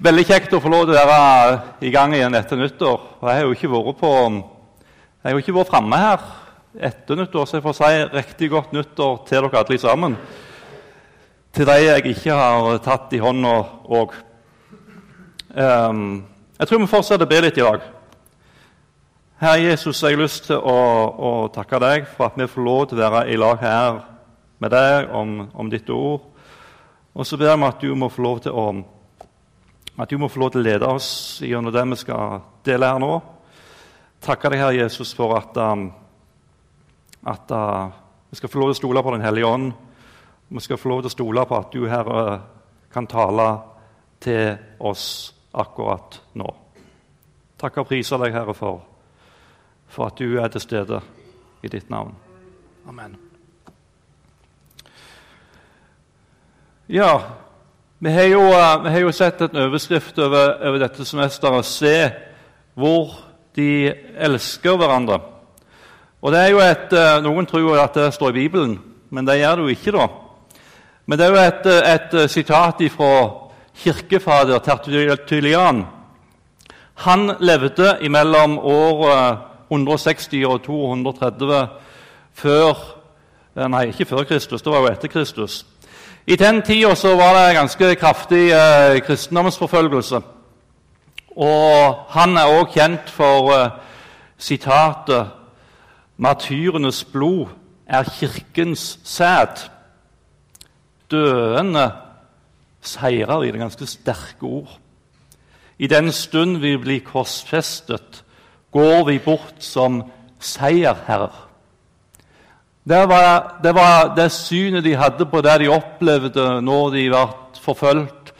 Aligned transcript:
Veldig 0.00 0.22
kjekt 0.24 0.54
å 0.56 0.62
få 0.64 0.70
lov 0.72 0.86
til 0.88 0.96
å 0.96 1.00
være 1.04 1.56
i 1.84 1.90
gang 1.92 2.14
igjen 2.16 2.32
etter 2.38 2.56
nyttår. 2.56 3.02
Jeg 3.20 3.36
har 3.36 3.42
jo 3.44 3.52
ikke 3.52 3.68
vært 3.68 3.96
på, 4.00 4.12
jeg 4.16 5.26
har 5.26 5.34
jo 5.34 5.40
ikke 5.42 5.52
vært 5.58 5.68
framme 5.68 5.96
her 6.00 6.22
etter 6.88 7.18
nyttår, 7.20 7.44
så 7.44 7.58
jeg 7.58 7.64
får 7.66 7.74
si 7.76 7.88
riktig 8.14 8.48
godt 8.48 8.70
nyttår 8.72 9.18
til 9.28 9.44
dere 9.44 9.60
alle 9.60 9.76
sammen. 9.82 10.14
Til 11.52 11.68
de 11.68 11.74
jeg 11.82 12.14
ikke 12.14 12.38
har 12.38 12.78
tatt 12.80 13.12
i 13.12 13.20
hånda 13.20 13.50
òg. 13.98 14.14
Um, 15.52 16.06
jeg 16.56 16.70
tror 16.70 16.80
vi 16.80 16.88
fortsetter 16.94 17.28
å 17.28 17.32
be 17.34 17.40
litt 17.44 17.60
i 17.60 17.66
dag. 17.66 17.84
Herre 19.42 19.66
Jesus, 19.66 20.00
jeg 20.00 20.16
har 20.16 20.22
lyst 20.22 20.48
til 20.48 20.62
å, 20.64 20.78
å, 21.12 21.32
takke 21.52 21.82
deg 21.84 22.08
for 22.14 22.30
at 22.30 22.38
vi 22.40 22.46
får 22.48 22.64
lov 22.70 22.80
til 22.88 23.02
å 23.02 23.10
være 23.18 23.34
i 23.34 23.36
lag 23.36 23.60
her 23.60 24.00
med 24.64 24.72
deg 24.72 25.12
om, 25.12 25.36
om 25.52 25.68
ditt 25.68 25.92
ord. 25.92 26.24
Og 27.12 27.28
så 27.28 27.36
ber 27.36 27.52
vi 27.52 27.68
at 27.68 27.84
du 27.84 27.92
må 27.92 28.08
få 28.08 28.24
lov 28.24 28.40
til 28.46 28.56
å 28.56 28.64
at 29.96 30.10
du 30.10 30.18
må 30.18 30.28
få 30.28 30.40
lov 30.40 30.52
til 30.54 30.62
å 30.62 30.66
lede 30.68 30.88
oss 30.88 31.40
gjennom 31.44 31.72
det 31.74 31.84
vi 31.90 31.98
skal 32.00 32.40
dele 32.64 32.92
her 32.92 33.00
nå. 33.02 33.12
Takke 34.20 34.52
deg, 34.52 34.60
Herre 34.60 34.76
Jesus, 34.76 35.12
for 35.16 35.34
at, 35.38 35.56
um, 35.56 35.88
at 37.24 37.52
uh, 37.56 37.90
vi 38.30 38.38
skal 38.38 38.52
få 38.52 38.60
lov 38.60 38.70
til 38.70 38.76
å 38.76 38.80
stole 38.82 39.02
på 39.02 39.14
Den 39.16 39.24
hellige 39.24 39.48
ånd. 39.48 39.72
Vi 40.50 40.60
skal 40.60 40.78
få 40.78 40.90
lov 40.92 41.02
til 41.02 41.10
å 41.10 41.16
stole 41.16 41.44
på 41.46 41.58
at 41.58 41.72
du, 41.72 41.84
Herre, 41.88 42.24
kan 42.92 43.06
tale 43.08 43.48
til 44.20 44.58
oss 44.78 45.06
akkurat 45.56 46.20
nå. 46.38 46.48
Takk 47.60 47.80
og 47.82 47.88
priser 47.90 48.20
deg, 48.22 48.34
Herre, 48.34 48.54
for, 48.56 48.84
for 49.88 50.10
at 50.10 50.20
du 50.20 50.38
er 50.40 50.52
til 50.52 50.64
stede 50.64 51.00
i 51.62 51.72
ditt 51.72 51.90
navn. 51.92 52.14
Amen. 52.88 53.16
Ja, 56.90 57.12
vi 58.02 58.10
har, 58.10 58.22
jo, 58.22 58.40
eh, 58.40 58.82
vi 58.82 58.90
har 58.90 59.00
jo, 59.00 59.12
sett 59.12 59.40
en 59.44 59.56
overskrift 59.60 60.18
over, 60.18 60.54
over 60.64 60.78
dette 60.80 61.04
semesteret 61.04 61.64
'Se 61.64 62.12
hvor 62.74 63.12
de 63.56 63.92
elsker 64.16 64.76
hverandre'. 64.76 65.20
Og 66.22 66.32
det 66.32 66.40
er 66.40 66.50
jo 66.50 66.58
et, 66.58 66.92
eh, 66.92 67.22
Noen 67.22 67.46
tror 67.46 67.76
at 67.78 67.94
det 67.94 68.14
står 68.14 68.28
i 68.28 68.32
Bibelen, 68.32 68.80
men 69.10 69.26
det 69.26 69.38
gjør 69.38 69.56
det 69.56 69.62
jo 69.62 69.66
ikke. 69.66 69.92
da. 69.92 70.06
Men 71.06 71.18
det 71.18 71.26
er 71.26 71.30
jo 71.30 71.36
et, 71.36 71.66
eh, 71.66 71.94
et 71.94 72.30
sitat 72.30 72.90
fra 72.90 73.30
kirkefader 73.74 74.58
Tertulian. 74.58 75.86
Han 76.94 77.36
levde 77.40 78.08
mellom 78.08 78.58
år 78.58 79.38
160 79.70 80.46
og 80.46 80.62
230 80.62 81.68
før 82.32 82.96
Nei, 83.56 83.86
ikke 83.88 84.04
før 84.04 84.24
Kristus, 84.24 84.62
det 84.62 84.72
var 84.72 84.78
jo 84.78 84.86
etter 84.86 85.08
Kristus. 85.08 85.66
I 86.30 86.36
den 86.36 86.62
tida 86.62 86.94
var 87.18 87.34
det 87.34 87.56
ganske 87.56 87.94
kraftig 87.98 88.52
eh, 88.54 89.00
kristendomsforfølgelse. 89.02 90.20
Og 91.36 91.94
han 92.08 92.36
er 92.36 92.44
også 92.44 92.72
kjent 92.74 93.10
for 93.10 93.50
eh, 93.50 93.70
sitatet 94.38 95.30
'Martyrenes 96.16 97.04
blod 97.04 97.46
er 97.86 98.02
kirkens 98.02 98.98
sæd'. 99.04 99.70
Døende 101.10 101.90
seirer 102.80 103.42
i 103.42 103.50
det 103.50 103.60
ganske 103.60 103.86
sterke 103.86 104.42
ord. 104.42 104.78
I 105.78 105.86
den 105.86 106.12
stund 106.12 106.56
vi 106.56 106.76
blir 106.76 107.00
korsfestet, 107.00 108.24
går 108.72 109.04
vi 109.04 109.18
bort 109.18 109.54
som 109.58 110.02
seierherrer. 110.38 111.49
Det 112.90 113.08
var, 113.08 113.60
det 113.62 113.72
var, 113.72 114.14
det 114.16 114.32
synet 114.34 114.82
de 114.84 114.96
hadde 114.98 115.26
på 115.30 115.40
det 115.46 115.52
de 115.62 115.68
opplevde 115.70 116.44
når 116.66 116.88
de 116.90 117.02
ble 117.12 117.20
forfulgt, 117.62 118.32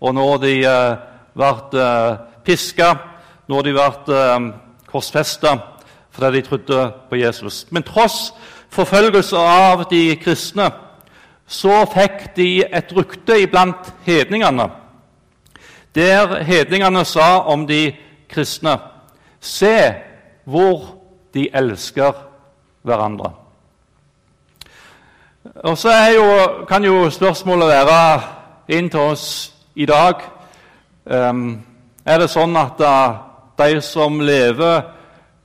og 0.00 0.14
når 0.16 0.38
de 0.40 0.52
eh, 0.64 1.00
ble 1.36 1.80
eh, 1.82 2.14
piska, 2.46 2.86
når 3.52 3.66
de 3.66 3.74
ble 3.76 4.16
eh, 4.16 4.46
korsfesta 4.88 5.52
fordi 6.16 6.40
de 6.40 6.46
trodde 6.46 6.78
på 7.10 7.18
Jesus. 7.20 7.66
Men 7.70 7.84
tross 7.84 8.30
forfølgelse 8.72 9.36
av 9.36 9.84
de 9.90 10.00
kristne 10.22 10.70
så 11.44 11.82
fikk 11.92 12.30
de 12.38 12.46
et 12.64 12.94
rykte 12.96 13.36
iblant 13.42 13.90
hedningene, 14.06 14.70
der 15.94 16.32
hedningene 16.48 17.04
sa 17.04 17.42
om 17.44 17.66
de 17.68 17.90
kristne 18.32 18.78
Se 19.40 19.76
hvor 20.48 20.96
de 21.36 21.44
elsker 21.54 22.16
hverandre. 22.88 23.34
Og 25.44 25.78
så 25.78 25.90
kan 26.68 26.84
jo 26.84 27.10
spørsmålet 27.10 27.68
være 27.68 28.20
inn 28.68 28.90
til 28.90 29.00
oss 29.00 29.54
i 29.74 29.86
dag 29.86 30.14
um, 31.04 31.60
Er 32.06 32.18
det 32.18 32.30
sånn 32.30 32.56
at 32.58 32.80
uh, 32.82 33.20
de 33.58 33.80
som 33.80 34.18
lever 34.20 34.82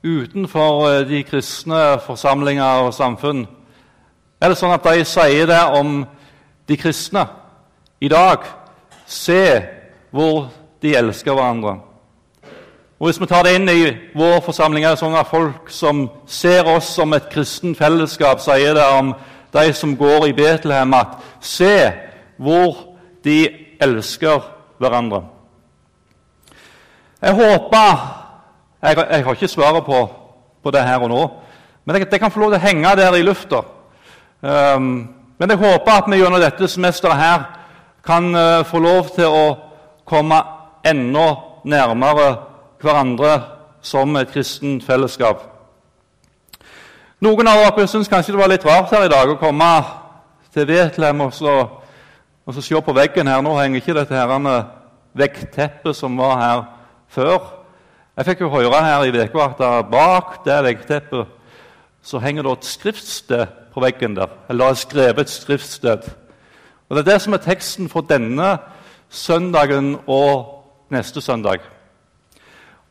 utenfor 0.02 0.80
uh, 0.82 1.06
de 1.06 1.22
kristne 1.22 2.00
forsamlinger 2.02 2.88
og 2.88 2.94
samfunn 2.94 3.46
Er 4.42 4.50
det 4.50 4.58
sånn 4.58 4.74
at 4.74 4.84
de 4.84 5.04
sier 5.06 5.46
det 5.46 5.62
om 5.78 6.02
de 6.68 6.76
kristne 6.76 7.26
i 8.02 8.10
dag? 8.10 8.42
Se 9.06 9.62
hvor 10.10 10.48
de 10.82 10.96
elsker 10.96 11.32
hverandre. 11.32 11.78
Og 12.98 13.06
Hvis 13.06 13.20
vi 13.20 13.26
tar 13.26 13.42
det 13.46 13.54
inn 13.54 13.68
i 13.68 13.94
vår 14.14 14.40
forsamling, 14.44 14.84
er 14.84 14.94
det 14.94 15.00
sånn 15.00 15.16
at 15.16 15.30
folk 15.30 15.70
som 15.72 16.08
ser 16.26 16.66
oss 16.68 16.90
som 16.96 17.12
et 17.12 17.30
kristen 17.32 17.74
fellesskap, 17.74 18.40
sier 18.40 18.74
det 18.76 18.84
om 18.98 19.14
de 19.54 19.72
som 19.72 19.96
går 19.96 20.26
i 20.26 20.32
Betlehem, 20.36 20.94
at 20.94 21.16
se 21.40 21.92
hvor 22.36 22.76
de 23.24 23.48
elsker 23.80 24.42
hverandre. 24.78 25.24
Jeg 27.22 27.34
håper 27.34 28.20
Jeg, 28.84 28.96
jeg 29.10 29.24
har 29.24 29.32
ikke 29.32 29.48
svaret 29.48 29.84
på, 29.84 30.08
på, 30.62 30.70
det 30.70 30.82
her 30.84 31.00
og 31.00 31.08
nå, 31.08 31.30
men 31.84 31.96
det, 31.96 32.20
kan 32.20 32.30
få 32.30 32.40
lov 32.40 32.50
til 32.52 32.58
å 32.58 32.66
henge 32.66 32.90
der 32.96 33.14
i 33.16 33.22
lufta. 33.24 33.62
Um, 34.42 35.08
men 35.38 35.50
jeg 35.50 35.56
håper 35.56 35.92
at 35.92 36.10
vi 36.10 36.18
gjennom 36.20 36.42
dette 36.42 36.68
semesteret 36.68 37.16
her 37.16 37.46
kan 38.04 38.28
uh, 38.36 38.60
få 38.68 38.82
lov 38.84 39.08
til 39.16 39.32
å 39.32 39.46
komme 40.04 40.42
enda 40.84 41.24
nærmere 41.64 42.28
hverandre 42.84 43.38
som 43.80 44.16
et 44.20 44.36
kristent 44.36 44.84
fellesskap. 44.84 45.53
Noen 47.24 47.48
av 47.48 47.56
dere 47.56 47.86
syns 47.88 48.08
kanskje 48.10 48.34
det 48.34 48.40
var 48.40 48.50
litt 48.52 48.64
rart 48.66 48.90
her 48.92 49.06
i 49.06 49.08
dag 49.08 49.30
å 49.32 49.38
komme 49.40 49.66
til 50.52 50.66
Betlehem 50.68 51.22
og 51.24 51.30
og 52.44 52.52
så 52.52 52.60
se 52.60 52.80
på 52.84 52.92
veggen 52.92 53.30
her. 53.30 53.40
Nå 53.40 53.54
henger 53.56 53.80
ikke 53.80 53.94
dette 53.96 54.12
her 54.12 54.64
veggteppet 55.16 55.96
som 55.96 56.18
var 56.18 56.34
her 56.36 56.64
før. 57.08 57.38
Jeg 58.18 58.26
fikk 58.26 58.42
jo 58.44 58.50
høre 58.52 58.82
her 58.84 59.06
i 59.06 59.14
uka 59.14 59.46
at 59.46 59.88
bak 59.88 60.44
det 60.44 60.58
veggteppet 60.66 61.32
så 62.02 62.20
henger 62.20 62.42
det 62.42 62.52
et 62.58 62.68
skriftsted 62.74 63.46
på 63.72 63.80
veggen 63.80 64.18
der. 64.18 64.28
Eller 64.50 64.74
er 64.74 64.74
skrevet 64.74 65.24
et 65.24 65.30
skriftsted. 65.30 66.04
Og 66.90 66.96
Det 66.96 67.06
er 67.06 67.12
det 67.12 67.22
som 67.22 67.32
er 67.32 67.46
teksten 67.46 67.88
for 67.88 68.02
denne 68.02 68.58
søndagen 69.08 69.96
og 70.06 70.60
neste 70.90 71.20
søndag. 71.20 71.64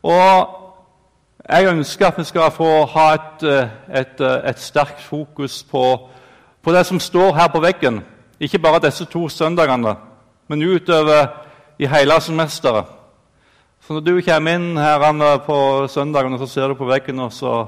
Og 0.02 0.63
jeg 1.48 1.66
ønsker 1.68 2.06
at 2.06 2.18
vi 2.18 2.24
skal 2.24 2.50
få 2.50 2.84
ha 2.88 3.06
et, 3.14 3.42
eh, 3.42 3.68
et, 4.00 4.20
eh, 4.20 4.50
et 4.50 4.60
sterkt 4.60 5.02
fokus 5.02 5.62
på, 5.62 6.08
på, 6.62 6.72
det 6.72 6.86
som 6.86 7.00
står 7.00 7.34
her 7.34 7.48
på 7.48 7.60
veggen. 7.60 8.02
Ikke 8.40 8.58
bare 8.58 8.80
disse 8.86 9.04
to 9.04 9.28
søndagene, 9.28 9.96
men 10.48 10.62
utover 10.62 11.26
i 11.78 11.86
hele 11.86 12.20
semesteret. 12.20 12.84
Så 13.80 13.92
når 13.92 14.00
du 14.00 14.20
kommer 14.24 14.54
inn 14.54 14.76
her 14.76 15.38
på 15.44 15.86
søndagen 15.88 16.32
og 16.32 16.38
så 16.38 16.46
ser 16.46 16.68
du 16.68 16.74
på 16.74 16.88
veggen, 16.88 17.18
og 17.20 17.32
så, 17.32 17.66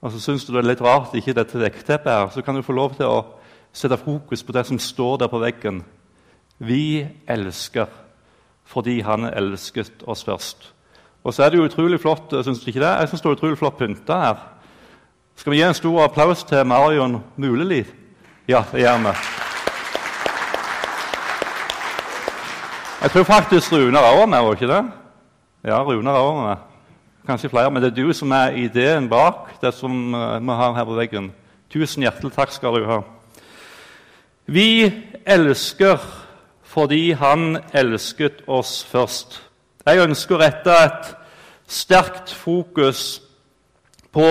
og 0.00 0.12
så 0.12 0.20
syns 0.20 0.44
du 0.44 0.52
det 0.52 0.64
er 0.64 0.68
litt 0.70 0.80
rart 0.80 1.14
ikke 1.14 1.34
dette 1.36 1.60
veggteppet 1.60 2.12
her, 2.12 2.28
så 2.32 2.42
kan 2.42 2.54
du 2.54 2.62
få 2.62 2.72
lov 2.72 2.94
til 2.96 3.06
å 3.06 3.24
sette 3.72 3.96
fokus 3.96 4.42
på 4.42 4.52
det 4.52 4.66
som 4.66 4.78
står 4.78 5.18
der 5.18 5.28
på 5.28 5.38
veggen. 5.38 5.84
Vi 6.58 7.06
elsker 7.28 7.86
fordi 8.64 9.00
Han 9.00 9.24
elsket 9.24 10.02
oss 10.06 10.24
først. 10.24 10.75
Og 11.26 11.34
så 11.34 11.42
er 11.42 11.50
det 11.50 11.58
jo 11.58 11.64
utrolig 11.66 11.98
flott 11.98 12.30
synes 12.30 12.60
du 12.62 12.68
ikke 12.70 12.80
det? 12.80 12.92
Jeg 13.00 13.08
synes 13.08 13.20
det 13.20 13.28
er 13.28 13.34
utrolig 13.34 13.58
flott 13.58 13.78
pynta 13.78 14.18
her. 14.20 14.42
Skal 15.36 15.52
vi 15.52 15.56
gi 15.58 15.64
en 15.66 15.74
stor 15.74 16.04
applaus 16.04 16.44
til 16.46 16.66
Marion 16.66 17.16
Muleli? 17.36 17.80
Ja, 18.48 18.60
det 18.72 18.80
gjør 18.80 18.98
vi. 18.98 19.14
Jeg 23.02 23.10
tror 23.10 23.22
faktisk 23.22 23.72
Runar 23.72 24.06
òg 24.12 24.22
er 24.22 24.26
med, 24.26 24.44
var 24.44 24.54
ikke 24.54 24.68
det? 24.70 24.84
Ja, 25.66 25.80
Runar 25.82 26.20
òg 26.20 26.38
med. 26.44 26.62
Kanskje 27.26 27.50
flere, 27.50 27.70
men 27.70 27.82
det 27.82 27.90
er 27.90 28.04
du 28.04 28.12
som 28.14 28.30
er 28.30 28.54
ideen 28.62 29.08
bak 29.10 29.50
det 29.60 29.74
som 29.74 30.14
eh, 30.14 30.38
vi 30.38 30.58
har 30.60 30.76
her 30.78 30.84
på 30.84 30.94
veggen. 30.94 31.32
Tusen 31.70 32.06
hjertelig 32.06 32.32
takk 32.36 32.54
skal 32.54 32.78
du 32.78 32.86
ha. 32.86 33.00
Vi 34.46 34.92
elsker 35.26 35.98
fordi 36.62 37.10
Han 37.18 37.58
elsket 37.74 38.44
oss 38.46 38.84
først. 38.84 39.45
Jeg 39.86 40.02
ønsker 40.02 40.34
å 40.34 40.38
rette 40.40 40.76
et 40.82 41.10
sterkt 41.70 42.32
fokus 42.34 43.20
på 44.10 44.30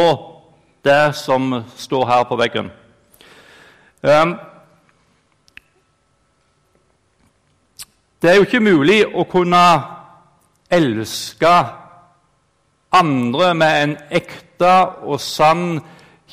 det 0.84 1.14
som 1.16 1.62
står 1.80 2.04
her 2.10 2.26
på 2.28 2.36
veggen. 2.42 2.68
Ehm, 4.04 4.34
det 8.20 8.32
er 8.32 8.36
jo 8.36 8.44
ikke 8.50 8.60
mulig 8.60 8.98
å 9.08 9.24
kunne 9.32 9.62
elske 10.76 11.54
andre 13.00 13.54
med 13.56 13.80
en 13.86 13.96
ekte 14.20 14.74
og 15.08 15.24
sann 15.24 15.80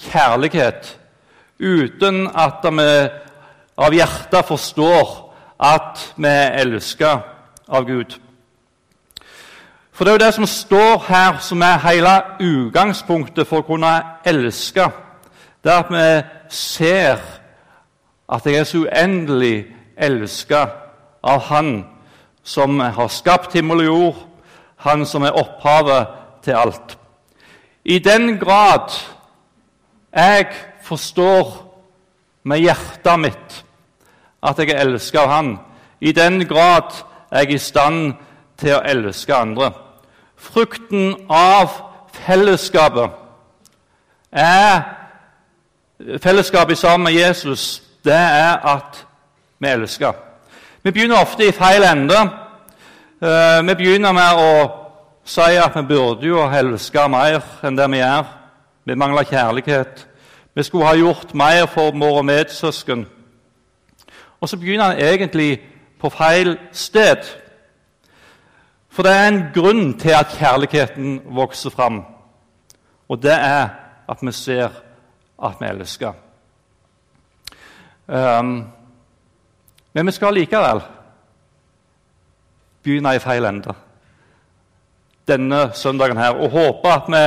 kjærlighet, 0.09 0.97
uten 1.63 2.27
at 2.27 2.67
vi 2.67 2.91
av 3.87 3.95
hjertet 3.95 4.51
forstår 4.51 5.17
at 5.63 6.09
vi 6.19 6.35
er 6.43 6.61
elsket 6.67 7.33
av 7.71 7.87
Gud. 7.87 8.19
For 9.93 10.05
det 10.05 10.11
er 10.11 10.15
jo 10.15 10.25
det 10.25 10.35
som 10.35 10.47
står 10.47 11.05
her, 11.09 11.39
som 11.39 11.63
er 11.63 11.83
hele 11.85 12.13
utgangspunktet 12.41 13.47
for 13.47 13.61
å 13.61 13.67
kunne 13.67 13.91
elske. 14.25 14.87
Det 15.61 15.73
er 15.73 15.83
at 15.83 15.93
vi 15.93 16.07
ser 16.49 17.21
at 18.33 18.47
jeg 18.49 18.57
er 18.57 18.65
så 18.65 18.87
uendelig 18.87 19.67
elsket 19.97 20.73
av 21.23 21.45
Han 21.51 21.85
som 22.43 22.81
har 22.81 23.13
skapt 23.13 23.53
himmel 23.53 23.85
og 23.85 23.87
jord, 23.87 24.25
Han 24.77 25.07
som 25.07 25.23
er 25.29 25.37
opphavet 25.37 26.09
til 26.43 26.57
alt. 26.57 26.97
I 27.85 27.99
den 27.99 28.39
grad 28.39 28.97
jeg 30.17 30.49
forstår 30.83 31.53
med 32.43 32.65
hjertet 32.65 33.21
mitt 33.21 33.63
at 34.43 34.59
jeg 34.59 34.73
er 34.73 34.87
elsket 34.87 35.21
av 35.21 35.29
Han, 35.29 35.57
i 36.01 36.13
den 36.13 36.47
grad 36.49 36.97
jeg 37.31 37.45
er 37.45 37.55
i 37.55 37.59
stand 37.59 38.13
til 38.13 38.29
å 38.71 38.83
elske 38.87 39.35
andre. 39.35 39.73
Frukten 40.39 41.15
av 41.31 41.71
fellesskapet 42.13 43.11
er 44.33 44.83
fellesskapet 46.23 46.79
sammen 46.79 47.05
med 47.05 47.13
Jesus. 47.13 47.83
Det 48.05 48.15
er 48.15 48.59
at 48.67 49.07
vi 49.59 49.69
elsker. 49.69 50.13
Vi 50.83 50.91
begynner 50.91 51.23
ofte 51.23 51.47
i 51.47 51.53
feil 51.53 51.83
ende. 51.87 52.19
Eh, 53.23 53.67
vi 53.67 53.75
begynner 53.75 54.13
med 54.13 54.39
å 54.39 54.55
si 55.25 55.41
at 55.41 55.77
vi 55.77 55.83
burde 55.83 56.27
jo 56.27 56.43
elske 56.43 57.09
mer 57.09 57.43
enn 57.63 57.77
det 57.79 57.91
vi 57.91 58.01
gjør. 58.01 58.25
Vi 58.85 58.95
mangler 58.99 59.29
kjærlighet. 59.31 60.07
Vi 60.55 60.63
skulle 60.63 60.87
ha 60.87 60.95
gjort 60.95 61.35
mer 61.35 61.67
for 61.67 61.95
våre 61.95 62.23
medsøsken. 62.23 63.07
Og 64.41 64.49
så 64.49 64.57
begynner 64.57 64.85
han 64.85 64.99
egentlig 64.99 65.61
på 66.01 66.11
feil 66.11 66.57
sted. 66.73 67.23
For 68.93 69.07
det 69.07 69.13
er 69.13 69.29
en 69.29 69.45
grunn 69.55 69.95
til 69.99 70.13
at 70.13 70.35
kjærligheten 70.37 71.21
vokser 71.33 71.73
fram, 71.73 72.03
og 73.09 73.23
det 73.23 73.33
er 73.33 73.69
at 74.09 74.19
vi 74.21 74.33
ser 74.33 74.69
at 75.43 75.61
vi 75.61 75.67
elsker. 75.67 76.13
Um, 78.07 78.67
men 79.93 80.07
vi 80.07 80.13
skal 80.13 80.35
likevel 80.35 80.83
begynne 82.83 83.15
i 83.17 83.23
feil 83.23 83.47
ende 83.47 83.75
denne 85.29 85.71
søndagen 85.75 86.19
her, 86.19 86.37
og 86.37 86.51
håpe 86.51 86.93
at 86.93 87.09
vi 87.09 87.25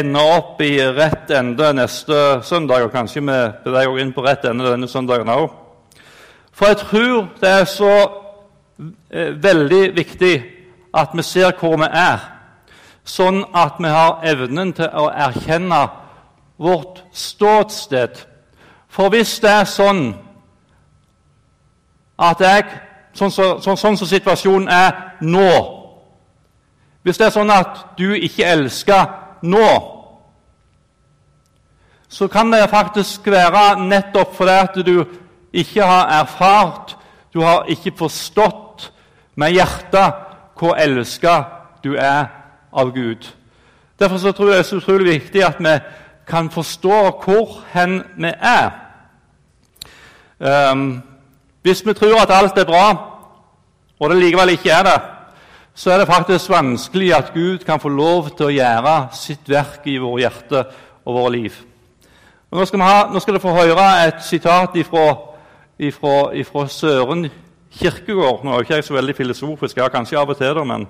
ender 0.00 0.36
opp 0.36 0.60
i 0.60 0.74
rett 0.82 1.30
ende 1.30 1.72
neste 1.74 2.42
søndag. 2.42 2.84
Og 2.84 2.92
kanskje 2.92 3.22
vi 3.22 3.40
beveger 3.64 3.90
oss 3.94 4.02
inn 4.02 4.12
på 4.12 4.24
rett 4.26 4.44
ende 4.44 4.68
denne 4.68 4.88
søndagen 4.88 5.30
òg. 5.32 5.48
For 6.52 6.66
jeg 6.66 6.82
tror 6.84 7.28
det 7.40 7.50
er 7.50 7.64
så 7.64 7.92
eh, 9.10 9.30
veldig 9.42 9.84
viktig 9.96 10.59
at 10.94 11.08
vi 11.14 11.22
ser 11.22 11.52
hvor 11.58 11.76
vi 11.78 11.88
er, 11.90 12.22
sånn 13.04 13.44
at 13.54 13.78
vi 13.78 13.90
har 13.90 14.24
evnen 14.26 14.72
til 14.76 14.90
å 14.92 15.08
erkjenne 15.10 15.80
vårt 16.60 17.02
ståsted. 17.12 18.20
For 18.90 19.10
hvis 19.12 19.38
det 19.42 19.50
er 19.50 19.68
sånn 19.70 20.02
at 22.20 22.42
jeg, 22.42 22.66
sånn 23.16 23.32
som 23.32 23.60
så, 23.62 23.76
sånn, 23.78 23.96
så 23.96 24.06
situasjonen 24.06 24.68
er 24.68 24.90
nå 25.20 25.76
Hvis 27.00 27.16
det 27.16 27.30
er 27.30 27.32
sånn 27.32 27.48
at 27.48 27.78
du 27.96 28.10
ikke 28.12 28.44
elsker 28.44 29.06
nå, 29.48 29.68
så 32.12 32.26
kan 32.28 32.50
det 32.52 32.66
faktisk 32.68 33.30
være 33.32 33.80
nettopp 33.80 34.34
fordi 34.36 34.56
at 34.66 34.76
du 34.84 35.06
ikke 35.48 35.80
har 35.80 36.10
erfart, 36.18 36.92
du 37.32 37.40
har 37.40 37.64
ikke 37.72 37.94
forstått 38.02 38.90
med 39.40 39.56
hjertet 39.56 40.29
hvor 40.60 40.76
elsket 40.76 41.44
du 41.84 41.94
er 41.96 42.26
av 42.72 42.92
Gud. 42.92 43.24
Derfor 43.98 44.18
så 44.20 44.32
tror 44.32 44.50
jeg 44.50 44.58
det 44.58 44.58
er 44.58 44.68
så 44.68 44.76
utrolig 44.76 45.06
viktig 45.06 45.44
at 45.44 45.56
vi 45.58 45.78
kan 46.28 46.50
forstå 46.50 46.98
hvor 47.24 47.62
hen 47.72 48.02
vi 48.16 48.32
er. 48.36 48.70
Um, 50.38 51.02
hvis 51.62 51.86
vi 51.86 51.94
tror 51.94 52.22
at 52.22 52.32
alt 52.32 52.58
er 52.58 52.64
bra, 52.64 52.84
og 54.00 54.10
det 54.10 54.18
likevel 54.20 54.54
ikke 54.54 54.70
er 54.70 54.82
det, 54.82 55.00
så 55.74 55.90
er 55.90 55.98
det 55.98 56.06
faktisk 56.06 56.50
vanskelig 56.50 57.14
at 57.14 57.32
Gud 57.34 57.58
kan 57.58 57.80
få 57.80 57.88
lov 57.88 58.30
til 58.36 58.46
å 58.46 58.54
gjøre 58.54 58.94
sitt 59.16 59.48
verk 59.48 59.84
i 59.88 59.98
våre 60.00 60.20
hjerte 60.20 60.64
og 61.04 61.14
våre 61.14 61.32
liv. 61.32 61.52
Og 62.50 62.58
nå, 62.58 62.64
skal 62.64 63.20
skal 63.20 63.34
dere 63.34 63.42
få 63.42 63.52
høre 63.54 63.86
et 64.06 64.24
sitat 64.24 64.76
fra 64.90 66.66
Søren 66.68 67.30
Kirkegård. 67.70 68.44
Nå 68.44 68.54
er 68.54 68.64
ikke 68.64 68.74
jeg 68.74 68.84
så 68.84 68.94
veldig 68.94 69.16
filosofisk, 69.16 69.76
jeg 69.76 69.84
har 69.84 69.94
kanskje 69.94 70.18
av 70.18 70.30
og 70.30 70.38
til 70.38 70.54
det, 70.54 70.66
men, 70.66 70.86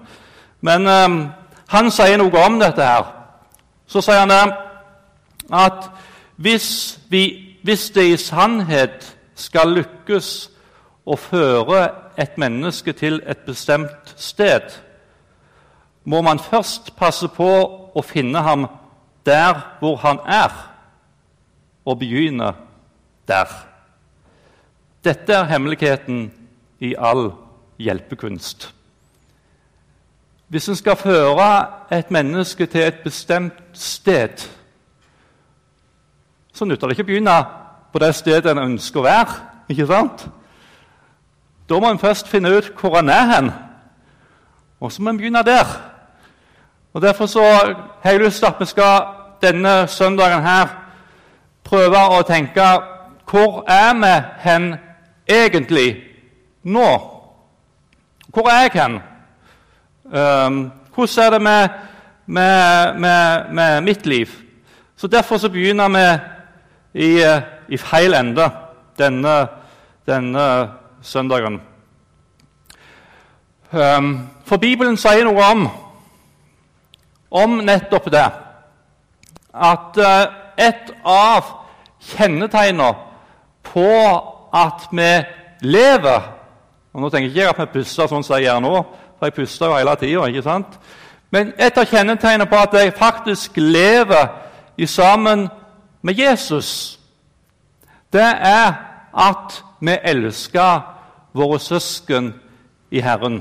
men 0.60 0.88
um, 0.88 1.18
han 1.70 1.90
sier 1.94 2.18
noe 2.18 2.44
om 2.46 2.58
dette 2.60 2.84
her. 2.84 3.08
Så 3.86 4.02
sier 4.04 4.22
han 4.22 4.32
det 4.32 4.42
at 5.50 5.90
hvis, 6.40 6.98
vi, 7.10 7.24
hvis 7.62 7.90
det 7.90 8.06
i 8.12 8.16
sannhet 8.16 9.04
skal 9.34 9.74
lykkes 9.74 10.28
å 11.04 11.16
føre 11.18 11.82
et 12.20 12.38
menneske 12.38 12.92
til 12.96 13.20
et 13.26 13.42
bestemt 13.46 14.14
sted, 14.16 14.70
må 16.04 16.22
man 16.22 16.38
først 16.38 16.94
passe 16.96 17.28
på 17.28 17.50
å 17.94 18.02
finne 18.06 18.40
ham 18.46 18.66
der 19.26 19.58
hvor 19.80 20.00
han 20.04 20.20
er, 20.24 20.52
og 21.84 21.98
begynne 21.98 22.52
der. 23.28 23.48
Dette 25.04 25.32
er 25.32 25.48
hemmeligheten 25.48 26.30
i 26.80 26.94
all 26.98 27.32
hjelpekunst. 27.78 28.74
Hvis 30.48 30.68
en 30.68 30.76
skal 30.76 30.96
føre 30.96 31.66
et 31.92 32.10
menneske 32.10 32.66
til 32.66 32.80
et 32.80 33.00
bestemt 33.04 33.62
sted, 33.72 34.48
så 36.52 36.64
nytter 36.64 36.88
det 36.88 36.96
ikke 36.96 37.06
å 37.06 37.10
begynne 37.12 37.36
på 37.92 38.02
det 38.02 38.14
stedet 38.14 38.50
en 38.50 38.64
ønsker 38.64 39.00
å 39.00 39.06
være. 39.06 39.36
ikke 39.68 39.86
sant? 39.86 40.26
Da 41.68 41.78
må 41.78 41.90
en 41.90 42.02
først 42.02 42.28
finne 42.28 42.50
ut 42.50 42.72
hvor 42.80 42.96
han 42.96 43.08
er 43.08 43.26
hen, 43.30 43.52
og 44.80 44.92
så 44.92 45.02
må 45.02 45.10
en 45.10 45.18
begynne 45.18 45.42
der. 45.46 45.66
Og 46.92 47.02
Derfor 47.02 47.26
så 47.26 47.42
har 48.02 48.10
jeg 48.10 48.20
lyst 48.20 48.38
til 48.38 48.46
at 48.46 48.60
vi 48.60 48.66
skal 48.66 49.06
denne 49.42 49.86
søndagen 49.88 50.42
her 50.42 50.68
prøve 51.64 52.00
å 52.18 52.22
tenke 52.26 52.66
hvor 53.30 53.62
er 53.70 53.94
vi 53.94 54.14
hen 54.42 54.74
egentlig 55.28 56.09
nå? 56.62 56.88
Hvor 58.28 58.48
er 58.48 58.60
jeg 58.60 58.82
hen? 58.82 59.00
Um, 60.04 60.72
hvordan 60.94 61.24
er 61.24 61.30
det 61.30 61.42
med, 61.42 61.68
med, 62.26 62.94
med, 62.98 63.44
med, 63.52 63.80
mitt 63.80 64.06
liv? 64.06 64.26
Så 64.96 65.06
Derfor 65.06 65.36
så 65.36 65.48
begynner 65.48 65.88
vi 65.88 66.18
i, 66.94 67.40
i 67.68 67.76
feil 67.76 68.14
ende 68.14 68.50
denne, 68.98 69.46
denne 70.06 70.68
søndagen. 71.02 71.60
Um, 73.72 74.28
for 74.44 74.56
Bibelen 74.56 74.96
sier 74.96 75.24
noe 75.24 75.44
om, 75.46 75.68
om 77.30 77.60
nettopp 77.64 78.10
det. 78.12 78.26
At 79.54 79.98
uh, 79.98 80.40
et 80.58 80.92
av 81.06 81.54
kjennetegnene 82.00 82.90
på 83.62 83.88
at 84.52 84.88
vi 84.92 85.10
lever 85.62 86.39
og 86.92 87.00
Nå 87.00 87.08
tenker 87.10 87.30
jeg 87.30 87.48
ikke 87.48 87.62
at 87.62 87.68
vi 87.68 87.80
puster 87.80 88.08
sånn 88.10 88.24
som 88.26 88.36
jeg 88.36 88.48
gjør 88.48 88.62
nå, 88.64 88.74
for 89.18 89.28
jeg 89.28 89.36
puster 89.36 89.70
jo 89.70 89.76
hele 89.78 89.96
tida. 90.00 90.54
Men 91.30 91.52
et 91.58 91.78
av 91.78 91.86
kjennetegnene 91.86 92.48
på 92.50 92.58
at 92.58 92.74
jeg 92.74 92.96
faktisk 92.98 93.60
lever 93.62 94.26
i 94.76 94.86
sammen 94.86 95.46
med 96.02 96.18
Jesus, 96.18 96.98
det 98.12 98.26
er 98.26 98.72
at 99.14 99.60
vi 99.80 99.94
elsker 100.02 100.80
våre 101.32 101.60
søsken 101.62 102.32
i 102.90 103.00
Herren. 103.00 103.38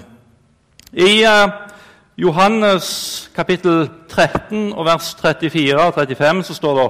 I 0.93 1.25
uh, 1.25 1.49
Johannes 2.17 3.29
kapittel 3.35 3.89
13 4.09 4.73
og 4.73 4.85
vers 4.85 5.15
34 5.21 5.79
og 5.79 5.93
35 5.93 6.43
så 6.43 6.53
står 6.53 6.79
det 6.79 6.89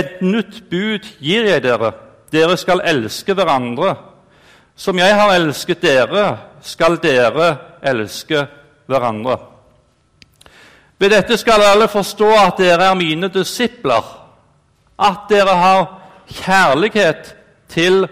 et 0.00 0.20
nytt 0.22 0.62
bud 0.70 1.08
gir 1.20 1.48
jeg 1.48 1.64
dere. 1.64 1.92
Dere 2.32 2.56
skal 2.56 2.80
elske 2.86 3.34
hverandre. 3.34 3.96
Som 4.80 4.96
jeg 4.96 5.12
har 5.12 5.34
elsket 5.36 5.82
dere, 5.84 6.24
skal 6.64 6.94
dere 7.02 7.50
elske 7.84 8.46
hverandre. 8.88 9.34
Ved 11.00 11.12
dette 11.12 11.36
skal 11.36 11.66
alle 11.66 11.88
forstå 11.88 12.28
at 12.38 12.62
dere 12.62 12.86
er 12.88 12.96
mine 12.96 13.28
disipler, 13.32 14.08
at 14.96 15.28
dere 15.28 15.58
har 15.60 15.82
kjærlighet 16.32 17.34
til 17.68 18.06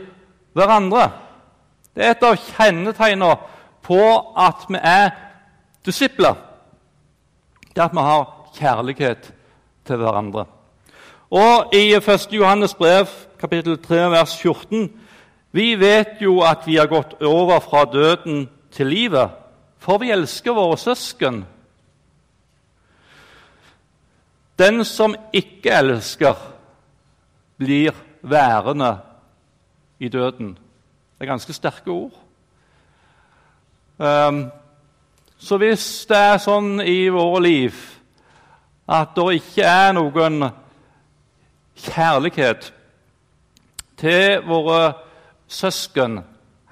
hverandre. 0.52 1.06
Det 1.96 2.04
er 2.04 2.12
et 2.12 2.28
av 2.28 2.36
kjennetegnene 2.50 3.32
på 3.88 4.04
at 4.36 4.68
vi 4.68 4.84
er 4.84 5.10
disipler, 5.88 6.36
det 7.72 7.86
at 7.88 7.96
vi 7.96 8.08
har 8.10 8.28
kjærlighet 8.60 9.32
til 9.88 10.04
hverandre. 10.04 10.44
Og 11.32 11.72
I 11.72 11.94
1. 11.96 12.28
Johannes 12.32 12.76
brev, 12.76 13.08
kapittel 13.40 13.80
3, 13.80 14.10
vers 14.12 14.36
14, 14.36 14.90
vi 15.58 15.72
vet 15.74 16.20
jo 16.22 16.38
at 16.46 16.66
vi 16.66 16.76
har 16.78 16.86
gått 16.86 17.16
over 17.22 17.58
fra 17.64 17.82
døden 17.90 18.44
til 18.70 18.86
livet, 18.86 19.32
for 19.82 19.98
vi 19.98 20.12
elsker 20.14 20.54
våre 20.54 20.76
søsken. 20.78 21.40
Den 24.58 24.84
som 24.86 25.16
ikke 25.34 25.74
elsker, 25.80 26.38
blir 27.58 27.94
værende 28.22 28.92
i 29.98 30.08
døden. 30.08 30.52
Det 31.18 31.26
er 31.26 31.32
ganske 31.32 31.52
sterke 31.52 31.90
ord. 31.90 32.14
Um, 33.98 34.44
så 35.38 35.58
hvis 35.58 36.06
det 36.06 36.16
er 36.16 36.38
sånn 36.38 36.78
i 36.86 37.08
våre 37.10 37.42
liv 37.42 37.80
at 38.86 39.10
det 39.16 39.40
ikke 39.40 39.66
er 39.66 39.90
noen 39.98 40.44
kjærlighet 41.82 42.70
til 43.98 44.46
våre 44.46 45.07
søsken 45.48 46.20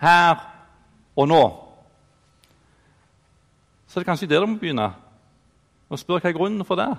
her 0.01 0.37
og 1.17 1.29
nå, 1.29 1.43
så 3.87 3.99
er 3.99 4.05
det 4.05 4.09
kanskje 4.09 4.29
der 4.29 4.41
du 4.41 4.47
må 4.47 4.59
begynne 4.61 4.91
og 5.89 5.99
spørre 5.99 6.21
hva 6.21 6.33
er 6.33 6.37
grunnen 6.37 6.65
for 6.67 6.79
det. 6.79 6.91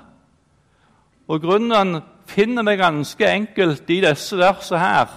Og 1.28 1.42
Grunnen 1.44 2.02
finner 2.26 2.64
vi 2.64 2.78
ganske 2.80 3.28
enkelt 3.28 3.90
i 3.90 4.00
disse 4.02 4.38
versene 4.38 4.80
her. 4.80 5.08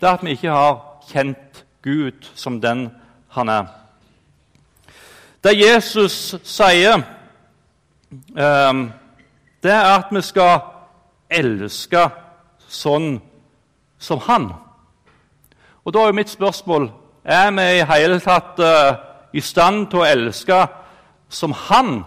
Det 0.00 0.08
er 0.08 0.12
at 0.12 0.24
vi 0.24 0.34
ikke 0.34 0.50
har 0.50 0.80
kjent 1.08 1.64
Gud 1.82 2.26
som 2.34 2.60
den 2.60 2.88
han 3.28 3.48
er. 3.48 3.66
Det 5.44 5.54
Jesus 5.54 6.34
sier, 6.42 7.02
ehm, 8.36 8.90
det 9.62 9.70
er 9.72 9.86
at 9.94 10.10
vi 10.10 10.22
skal 10.22 10.60
elske 11.30 12.08
sånn 12.68 13.20
som 13.98 14.18
han. 14.26 14.50
Og 15.88 15.94
Da 15.94 15.98
er 15.98 16.06
jo 16.06 16.12
mitt 16.12 16.30
spørsmål 16.30 16.90
er 17.24 17.50
vi 17.50 17.62
i 17.78 17.84
hele 17.88 18.20
tatt 18.20 18.58
uh, 18.60 18.96
i 19.32 19.40
stand 19.40 19.86
til 19.88 20.02
å 20.02 20.04
elske 20.04 20.56
som 21.32 21.52
han. 21.56 22.02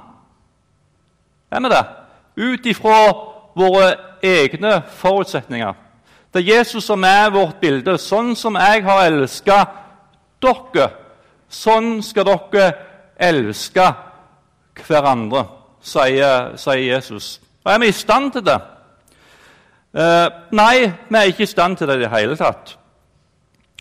Er 1.49 1.63
vi 1.63 1.69
det? 1.71 1.79
Ut 2.37 2.67
ifra 2.69 2.99
våre 3.57 3.87
egne 4.21 4.83
forutsetninger. 4.85 5.73
Det 6.29 6.43
er 6.43 6.59
Jesus 6.59 6.85
som 6.85 7.01
er 7.03 7.33
vårt 7.33 7.57
bilde. 7.61 7.95
Sånn 7.97 8.35
som 8.37 8.59
jeg 8.61 8.83
har 8.85 9.01
elska 9.07 9.57
dere, 10.45 10.85
sånn 11.49 12.03
skal 12.05 12.27
dere 12.29 12.67
elske 13.17 13.87
hverandre, 14.83 15.41
sier, 15.81 16.53
sier 16.53 16.83
Jesus. 16.85 17.39
Og 17.65 17.73
Er 17.73 17.81
vi 17.81 17.89
i 17.89 17.97
stand 17.97 18.29
til 18.37 18.45
det? 18.45 18.59
Eh, 19.97 20.29
nei, 20.53 20.85
vi 21.09 21.17
er 21.17 21.33
ikke 21.33 21.49
i 21.49 21.49
stand 21.55 21.81
til 21.81 21.89
det 21.89 21.97
i 21.97 22.05
det 22.05 22.13
hele 22.13 22.37
tatt. 22.37 22.77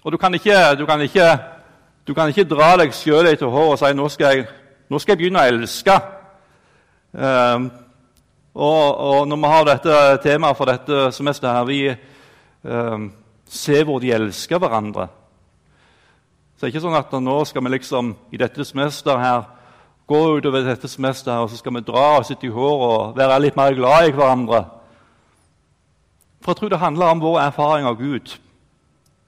Og 0.05 0.13
du 0.13 0.17
kan 0.17 0.35
ikke, 0.35 0.57
du 0.79 0.87
kan 0.87 1.01
ikke, 1.05 1.29
du 2.07 2.15
kan 2.17 2.33
ikke 2.33 2.49
dra 2.49 2.73
deg 2.81 2.95
sjøl 2.97 3.29
etter 3.29 3.53
håret 3.53 3.77
og 3.77 3.79
si 3.83 3.93
nå 3.97 4.09
skal, 4.09 4.37
jeg, 4.37 4.49
nå 4.89 4.99
skal 4.99 5.15
jeg 5.15 5.23
begynne 5.23 5.43
å 5.45 5.53
elske. 5.53 5.97
Um, 7.13 7.71
og, 8.55 8.85
og, 8.97 9.23
når 9.29 9.41
vi 9.43 9.55
har 9.55 9.69
dette 9.69 10.03
temaet 10.25 10.59
for 10.59 10.71
dette 10.71 11.07
semesteret 11.15 11.59
her, 11.59 11.69
vi 11.69 11.81
um, 12.65 13.11
ser 13.51 13.85
hvor 13.87 14.01
de 14.03 14.13
elsker 14.15 14.63
hverandre 14.63 15.09
så 16.61 16.67
det 16.67 16.75
er 16.75 16.75
ikke 16.75 16.81
sånn 16.85 16.97
at 16.99 17.13
nå 17.25 17.35
skal 17.49 17.63
vi 17.65 17.71
liksom 17.73 18.09
i 18.37 18.39
dette 18.41 18.65
semesteret 18.69 19.23
her 19.25 19.45
gå 20.13 20.19
utover 20.37 20.67
dette 20.67 20.91
semesteret 20.93 21.33
her, 21.33 21.45
og 21.47 21.49
så 21.49 21.57
skal 21.57 21.73
vi 21.73 21.81
dra 21.87 22.03
oss 22.19 22.29
i 22.35 22.37
håret 22.37 22.83
og 22.85 23.15
være 23.17 23.39
litt 23.41 23.57
mer 23.57 23.73
glad 23.79 24.11
i 24.11 24.13
hverandre. 24.13 24.59
For 26.45 26.53
jeg 26.53 26.59
tror 26.59 26.73
det 26.75 26.83
handler 26.83 27.15
om 27.15 27.23
vår 27.25 27.39
erfaring 27.47 27.89
av 27.89 27.97
Gud 27.97 28.35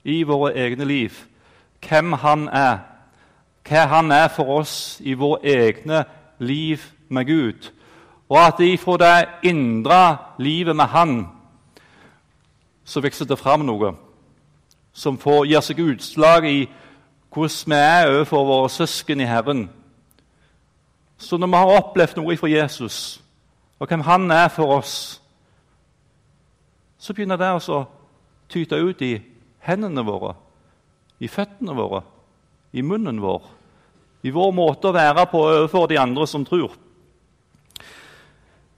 i 0.05 0.23
våre 0.23 0.55
egne 0.55 0.85
liv. 0.85 1.11
Hvem 1.89 2.13
Han 2.13 2.49
er. 2.49 2.79
Hva 3.69 3.87
Han 3.87 4.11
er 4.13 4.29
for 4.29 4.59
oss 4.59 5.01
i 5.01 5.15
våre 5.15 5.41
egne 5.45 6.05
liv 6.39 6.79
med 7.09 7.27
Gud. 7.27 7.71
Og 8.29 8.47
at 8.47 8.61
ifra 8.61 8.97
det 8.97 9.29
indre 9.43 10.17
livet 10.39 10.77
med 10.77 10.85
Han 10.85 11.27
så 12.85 13.01
vokser 13.01 13.25
det 13.25 13.39
fram 13.39 13.63
noe 13.67 13.93
som 14.93 15.19
får, 15.19 15.47
gir 15.47 15.63
seg 15.65 15.79
utslag 15.81 16.47
i 16.49 16.67
hvordan 17.33 17.73
vi 17.73 17.77
er 17.79 18.11
overfor 18.11 18.45
våre 18.45 18.69
søsken 18.69 19.21
i 19.21 19.29
Herren. 19.29 19.71
Så 21.19 21.37
når 21.37 21.47
vi 21.47 21.57
har 21.57 21.77
opplevd 21.79 22.19
noe 22.19 22.37
fra 22.37 22.51
Jesus, 22.51 23.23
og 23.79 23.89
hvem 23.89 24.01
han 24.01 24.31
er 24.31 24.49
for 24.49 24.77
oss, 24.77 25.23
så 26.99 27.15
begynner 27.15 27.37
det 27.41 27.49
å 27.71 27.85
tyte 28.49 28.77
ut 28.77 29.03
i 29.03 29.15
hendene 29.67 30.05
våre, 30.07 30.35
i 31.23 31.29
føttene 31.31 31.75
våre, 31.77 32.03
i 32.73 32.83
munnen 32.83 33.21
vår, 33.23 33.43
i 34.23 34.31
vår 34.31 34.53
måte 34.55 34.91
å 34.91 34.97
være 34.97 35.27
på 35.31 35.43
overfor 35.45 35.89
de 35.91 35.99
andre 35.99 36.27
som 36.31 36.45
tror. 36.47 36.75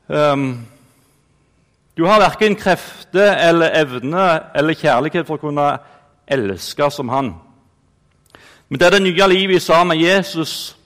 Um, 0.09 0.67
du 1.97 2.05
har 2.05 2.21
verken 2.21 2.57
krefter 2.57 3.37
eller 3.49 3.76
evne 3.81 4.25
eller 4.55 4.76
kjærlighet 4.76 5.26
for 5.29 5.38
å 5.38 5.47
kunne 5.47 5.69
elske 6.26 6.88
som 6.91 7.12
han. 7.12 7.35
Men 8.69 8.81
det 8.81 8.87
er 8.87 8.97
det 8.97 9.05
nye 9.05 9.29
livet 9.31 9.62
sammen 9.62 9.95
med 9.95 10.03
Jesus. 10.05 10.76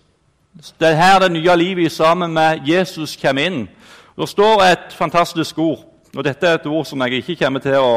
Det 0.79 0.91
er 0.91 0.99
her 0.99 1.19
det 1.25 1.33
nye 1.33 1.57
livet 1.57 1.93
sammen 1.93 2.35
med 2.35 2.67
Jesus 2.67 3.17
kommer 3.17 3.47
inn. 3.47 3.69
Det 4.19 4.29
står 4.29 4.63
et 4.67 4.93
fantastisk 4.93 5.59
ord, 5.59 5.85
og 6.17 6.25
dette 6.25 6.47
er 6.47 6.59
et 6.59 6.67
ord 6.67 6.85
som 6.85 7.01
jeg 7.03 7.23
ikke 7.23 7.45
kommer 7.45 7.63
til 7.63 7.79
å 7.79 7.93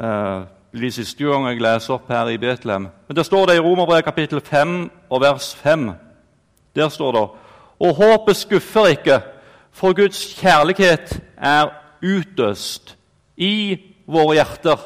uh, 0.00 0.44
bli 0.74 0.90
siste 0.90 1.24
gang 1.24 1.46
jeg 1.46 1.60
leser 1.62 1.94
opp 1.94 2.08
her 2.10 2.28
i 2.32 2.38
Betlehem. 2.38 2.88
Men 3.06 3.16
det 3.16 3.26
står 3.26 3.46
det 3.46 3.56
i 3.56 3.62
Romerbrevet 3.62 4.04
kapittel 4.04 4.40
5 4.40 4.90
og 5.10 5.20
vers 5.22 5.54
5. 5.54 5.90
Der 6.74 6.88
står 6.88 7.12
det 7.12 7.28
Og 7.78 7.94
håpet 7.94 8.36
skuffer 8.36 8.86
ikke, 8.86 9.20
for 9.72 9.92
Guds 9.92 10.34
kjærlighet 10.34 11.20
er 11.36 11.70
utøst 12.02 12.96
i 13.36 13.78
våre 14.06 14.34
hjerter 14.34 14.78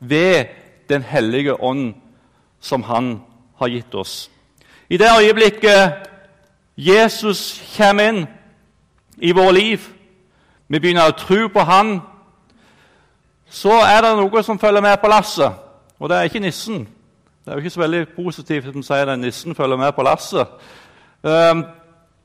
ved 0.00 0.44
Den 0.88 1.02
hellige 1.02 1.60
ånd 1.62 1.94
som 2.60 2.82
han 2.82 3.20
har 3.58 3.68
gitt 3.68 3.94
oss. 3.94 4.30
I 4.88 4.96
det 4.96 5.08
øyeblikket 5.20 5.92
Jesus 6.76 7.62
kommer 7.76 8.08
inn 8.08 8.26
i 9.18 9.32
vårt 9.32 9.54
liv, 9.54 9.78
vi 10.68 10.78
begynner 10.78 11.08
å 11.08 11.16
tro 11.16 11.48
på 11.48 11.60
han, 11.60 12.00
så 13.60 13.72
er 13.84 14.00
det 14.00 14.14
noe 14.16 14.42
som 14.42 14.58
følger 14.58 14.80
med 14.80 14.96
på 15.02 15.08
lasset. 15.12 15.52
Og 16.00 16.08
det 16.08 16.16
er 16.16 16.28
ikke 16.28 16.40
nissen. 16.40 16.88
Det 17.44 17.50
er 17.50 17.52
jo 17.52 17.58
ikke 17.58 17.70
så 17.70 17.80
veldig 17.80 18.06
positivt 18.16 18.68
at 18.70 18.74
de 18.74 18.82
sier 18.84 19.10
at 19.12 19.18
nissen 19.20 19.54
følger 19.54 19.76
med 19.76 19.92
på 19.92 20.04
lasset. 20.06 20.46
Ehm, 21.26 21.64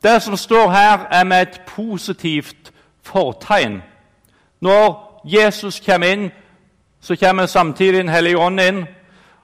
det 0.04 0.22
som 0.24 0.38
står 0.38 0.72
her, 0.72 1.08
er 1.12 1.24
med 1.24 1.42
et 1.42 1.62
positivt 1.68 2.72
fortegn. 3.04 3.82
Når 4.62 5.22
Jesus 5.26 5.80
kommer 5.80 6.08
inn, 6.08 6.32
så 7.02 7.16
kommer 7.16 7.46
samtidig 7.46 7.98
Den 7.98 8.10
hellige 8.10 8.38
ånd 8.38 8.60
inn. 8.60 8.86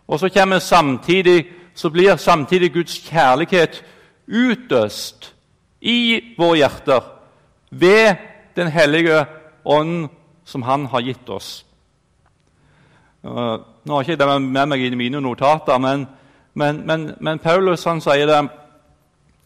Og 0.08 0.20
så 0.20 0.60
samtidig, 0.60 1.46
så 1.76 1.90
blir 1.90 2.16
samtidig 2.16 2.74
Guds 2.74 2.98
kjærlighet 3.00 3.84
utøst 4.28 5.34
i 5.82 6.22
våre 6.38 6.56
hjerter 6.56 7.02
ved 7.72 8.16
Den 8.56 8.68
hellige 8.68 9.26
ånd 9.66 10.10
som 10.46 10.62
Han 10.62 10.86
har 10.86 11.02
gitt 11.02 11.30
oss. 11.30 11.66
Nå 13.24 13.94
har 13.94 14.02
ikke 14.02 14.18
det 14.18 14.42
med 14.42 14.66
meg 14.72 14.82
i 14.82 14.96
mine 14.98 15.22
notater, 15.22 15.78
men, 15.78 16.08
men, 16.54 16.82
men, 16.88 17.12
men 17.20 17.40
Paulus 17.40 17.86
han 17.86 18.02
sier 18.02 18.26
det 18.30 18.40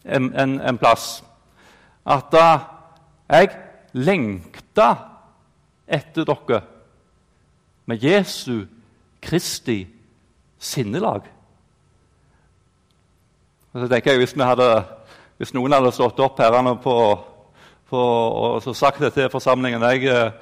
en, 0.04 0.30
en, 0.32 0.60
en 0.60 0.78
plass 0.80 1.20
at 2.06 2.30
da 2.30 2.46
jeg 3.26 3.50
lengta 3.98 4.90
etter 5.86 6.26
dere 6.26 6.60
med 7.86 8.02
Jesu 8.02 8.66
Kristi 9.22 9.80
sinnelag. 10.58 11.26
Så 13.72 13.88
tenker 13.88 14.10
jeg, 14.10 14.18
Hvis, 14.18 14.32
hadde, 14.40 14.84
hvis 15.36 15.54
noen 15.54 15.72
hadde 15.74 15.92
stått 15.92 16.20
opp 16.20 16.38
her 16.40 16.54
og 17.90 18.62
sagt 18.74 19.02
det 19.02 19.12
til 19.14 19.30
forsamlingen 19.30 19.82
jeg, 19.92 20.06
eh, 20.08 20.32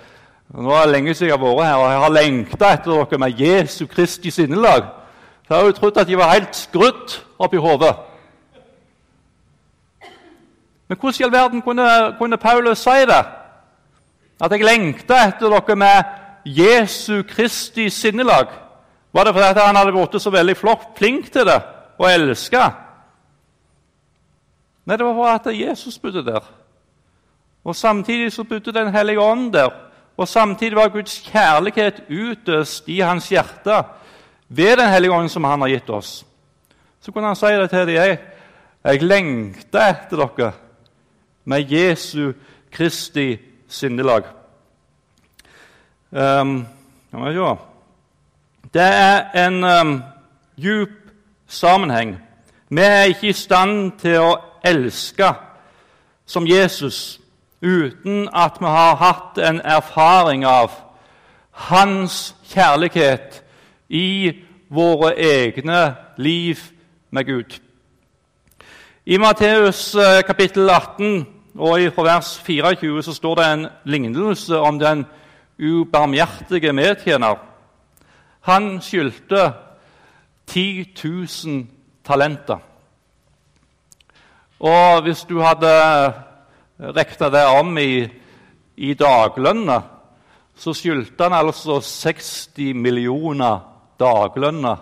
Nå 0.48 0.70
er 0.70 0.82
det 0.82 0.92
lenge 0.92 1.14
siden 1.14 1.30
jeg 1.30 1.38
har 1.38 1.46
vært 1.46 1.66
her, 1.66 1.74
og 1.74 1.90
jeg 1.90 2.00
har 2.00 2.12
lengta 2.12 2.72
etter 2.72 2.90
dere 2.92 3.18
med 3.18 3.40
Jesu 3.40 3.86
Kristi 3.86 4.30
sinnelag. 4.30 4.82
Så 5.44 5.54
jeg 5.54 5.56
har 5.56 5.64
jo 5.64 5.72
trodd 5.72 5.96
at 5.96 6.08
de 6.08 6.18
var 6.18 6.32
helt 6.32 6.56
skrudd 6.56 7.16
oppi 7.38 7.56
hodet. 7.56 7.94
Men 10.88 10.98
hvordan 11.00 11.20
i 11.20 11.24
all 11.24 11.32
verden 11.32 11.62
kunne, 11.62 11.88
kunne 12.18 12.36
Paulus 12.36 12.78
si 12.78 13.06
det? 13.08 13.24
At 14.40 14.52
jeg 14.52 14.64
lengta 14.64 15.22
etter 15.28 15.50
dere 15.50 15.76
med 15.76 16.02
Jesu 16.44 17.22
Kristi 17.22 17.88
sinnelag? 17.90 18.46
Var 19.12 19.24
det 19.24 19.34
fordi 19.34 19.60
han 19.66 19.76
hadde 19.76 19.92
blitt 19.92 20.22
så 20.22 20.30
veldig 20.30 20.56
flott, 20.56 20.88
flink 20.96 21.32
til 21.32 21.46
det 21.46 21.60
og 21.98 22.10
elska? 22.10 22.70
Nei, 24.84 24.96
det 24.96 25.06
var 25.06 25.38
fordi 25.38 25.64
Jesus 25.64 25.98
bodde 25.98 26.24
der. 26.24 26.44
Og 27.64 27.76
Samtidig 27.76 28.32
så 28.32 28.44
bodde 28.44 28.72
Den 28.72 28.94
hellige 28.94 29.20
ånd 29.20 29.52
der. 29.52 29.70
Og 30.16 30.28
samtidig 30.28 30.76
var 30.76 30.88
Guds 30.88 31.18
kjærlighet 31.26 32.04
utøst 32.08 32.88
i 32.88 33.00
hans 33.00 33.28
hjerte 33.28 33.82
ved 34.48 34.76
Den 34.76 34.90
hellige 34.90 35.12
ånd 35.12 35.28
som 35.28 35.44
han 35.44 35.60
har 35.60 35.68
gitt 35.68 35.90
oss. 35.90 36.24
Så 37.00 37.12
kunne 37.12 37.26
han 37.26 37.36
si 37.36 37.46
det 37.46 37.70
til 37.70 37.86
dem. 37.86 37.94
Jeg, 37.94 38.18
jeg 38.84 39.02
lengter 39.02 39.88
etter 39.90 40.16
dere 40.16 40.52
med 41.44 41.70
Jesu 41.70 42.32
Kristi 42.72 43.38
sinnelag. 43.68 44.24
Um, 46.10 46.66
det 48.74 48.82
er 48.82 49.46
en 49.46 49.64
um, 49.64 50.02
djup 50.56 50.88
sammenheng. 51.48 52.18
Vi 52.68 52.80
er 52.80 53.02
ikke 53.10 53.28
i 53.28 53.32
stand 53.32 53.92
til 53.98 54.20
å 54.22 54.36
elske 54.64 55.32
som 56.26 56.46
Jesus 56.46 57.20
uten 57.64 58.28
at 58.34 58.60
vi 58.60 58.66
har 58.66 58.96
hatt 59.00 59.38
en 59.40 59.60
erfaring 59.64 60.44
av 60.44 60.70
hans 61.50 62.34
kjærlighet 62.52 63.42
i 63.88 64.32
våre 64.68 65.14
egne 65.16 65.94
liv 66.16 66.58
med 67.10 67.24
Gud. 67.24 67.60
I 69.06 69.16
Matteus 69.16 69.94
eh, 69.94 70.22
kapittel 70.26 70.70
18 70.70 71.26
og 71.54 71.80
i 71.80 71.90
vers 71.96 72.38
24 72.46 73.02
så 73.02 73.14
står 73.14 73.34
det 73.34 73.46
en 73.52 73.66
lignelse 73.84 74.58
om 74.58 74.78
den 74.78 75.04
ubarmhjertige 75.58 76.72
medtjener. 76.72 77.36
Han 78.40 78.80
skyldte 78.80 79.52
10 80.46 80.86
000 81.04 81.66
talenter. 82.04 82.58
Og 84.60 85.02
hvis 85.02 85.24
du 85.28 85.40
hadde 85.40 86.12
regna 86.92 87.30
det 87.30 87.44
om 87.46 87.78
i, 87.78 88.08
i 88.76 88.94
daglønner, 88.94 89.82
så 90.56 90.74
skyldte 90.74 91.24
han 91.24 91.32
altså 91.32 91.80
60 91.80 92.74
millioner 92.74 93.58
daglønner. 94.00 94.76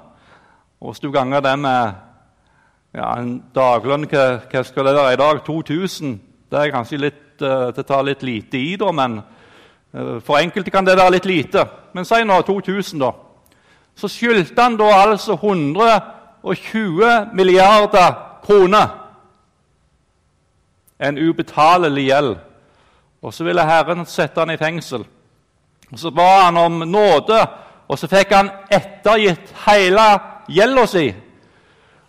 Og 0.81 0.93
hvis 0.93 1.01
du 1.01 1.11
ganger 1.13 1.41
det 1.41 1.59
med 1.59 1.93
ja, 2.95 3.13
en 3.17 3.43
daglønn 3.55 4.09
hva, 4.11 4.25
hva, 4.51 4.63
skal 4.67 4.89
det 4.89 4.97
være 4.97 5.13
i 5.15 5.21
dag? 5.21 5.45
2000? 5.47 6.17
Det 6.51 6.59
er 6.59 6.73
kanskje 6.75 7.01
litt, 7.01 7.41
uh, 7.41 7.71
det 7.73 7.87
tar 7.89 8.03
litt 8.05 8.23
lite 8.23 8.59
i, 8.59 8.77
da, 8.77 8.91
men 8.93 9.21
uh, 9.23 10.19
for 10.21 10.41
enkelte 10.41 10.71
kan 10.75 10.85
det 10.85 10.99
være 10.99 11.17
litt 11.17 11.29
lite. 11.31 11.65
Men 11.95 12.05
si 12.09 12.21
nå 12.25 12.41
2000, 12.43 13.01
da. 13.01 13.13
Så 13.97 14.09
skyldte 14.09 14.63
han 14.63 14.77
da 14.81 14.91
altså 15.05 15.37
120 15.37 17.33
milliarder 17.37 18.13
kroner 18.45 19.02
en 21.03 21.19
ubetalelig 21.19 22.07
gjeld. 22.07 22.37
Og 23.23 23.35
Så 23.35 23.45
ville 23.45 23.65
Herren 23.67 24.07
sette 24.07 24.41
han 24.41 24.51
i 24.51 24.57
fengsel. 24.57 25.05
Og 25.93 25.99
Så 25.99 26.11
ba 26.11 26.45
han 26.45 26.57
om 26.57 26.73
nåde, 26.73 27.47
og 27.89 27.99
så 27.99 28.09
fikk 28.09 28.33
han 28.33 28.51
ettergitt 28.71 29.55
hele 29.67 30.07
gjelda 30.49 30.87
si. 30.87 31.15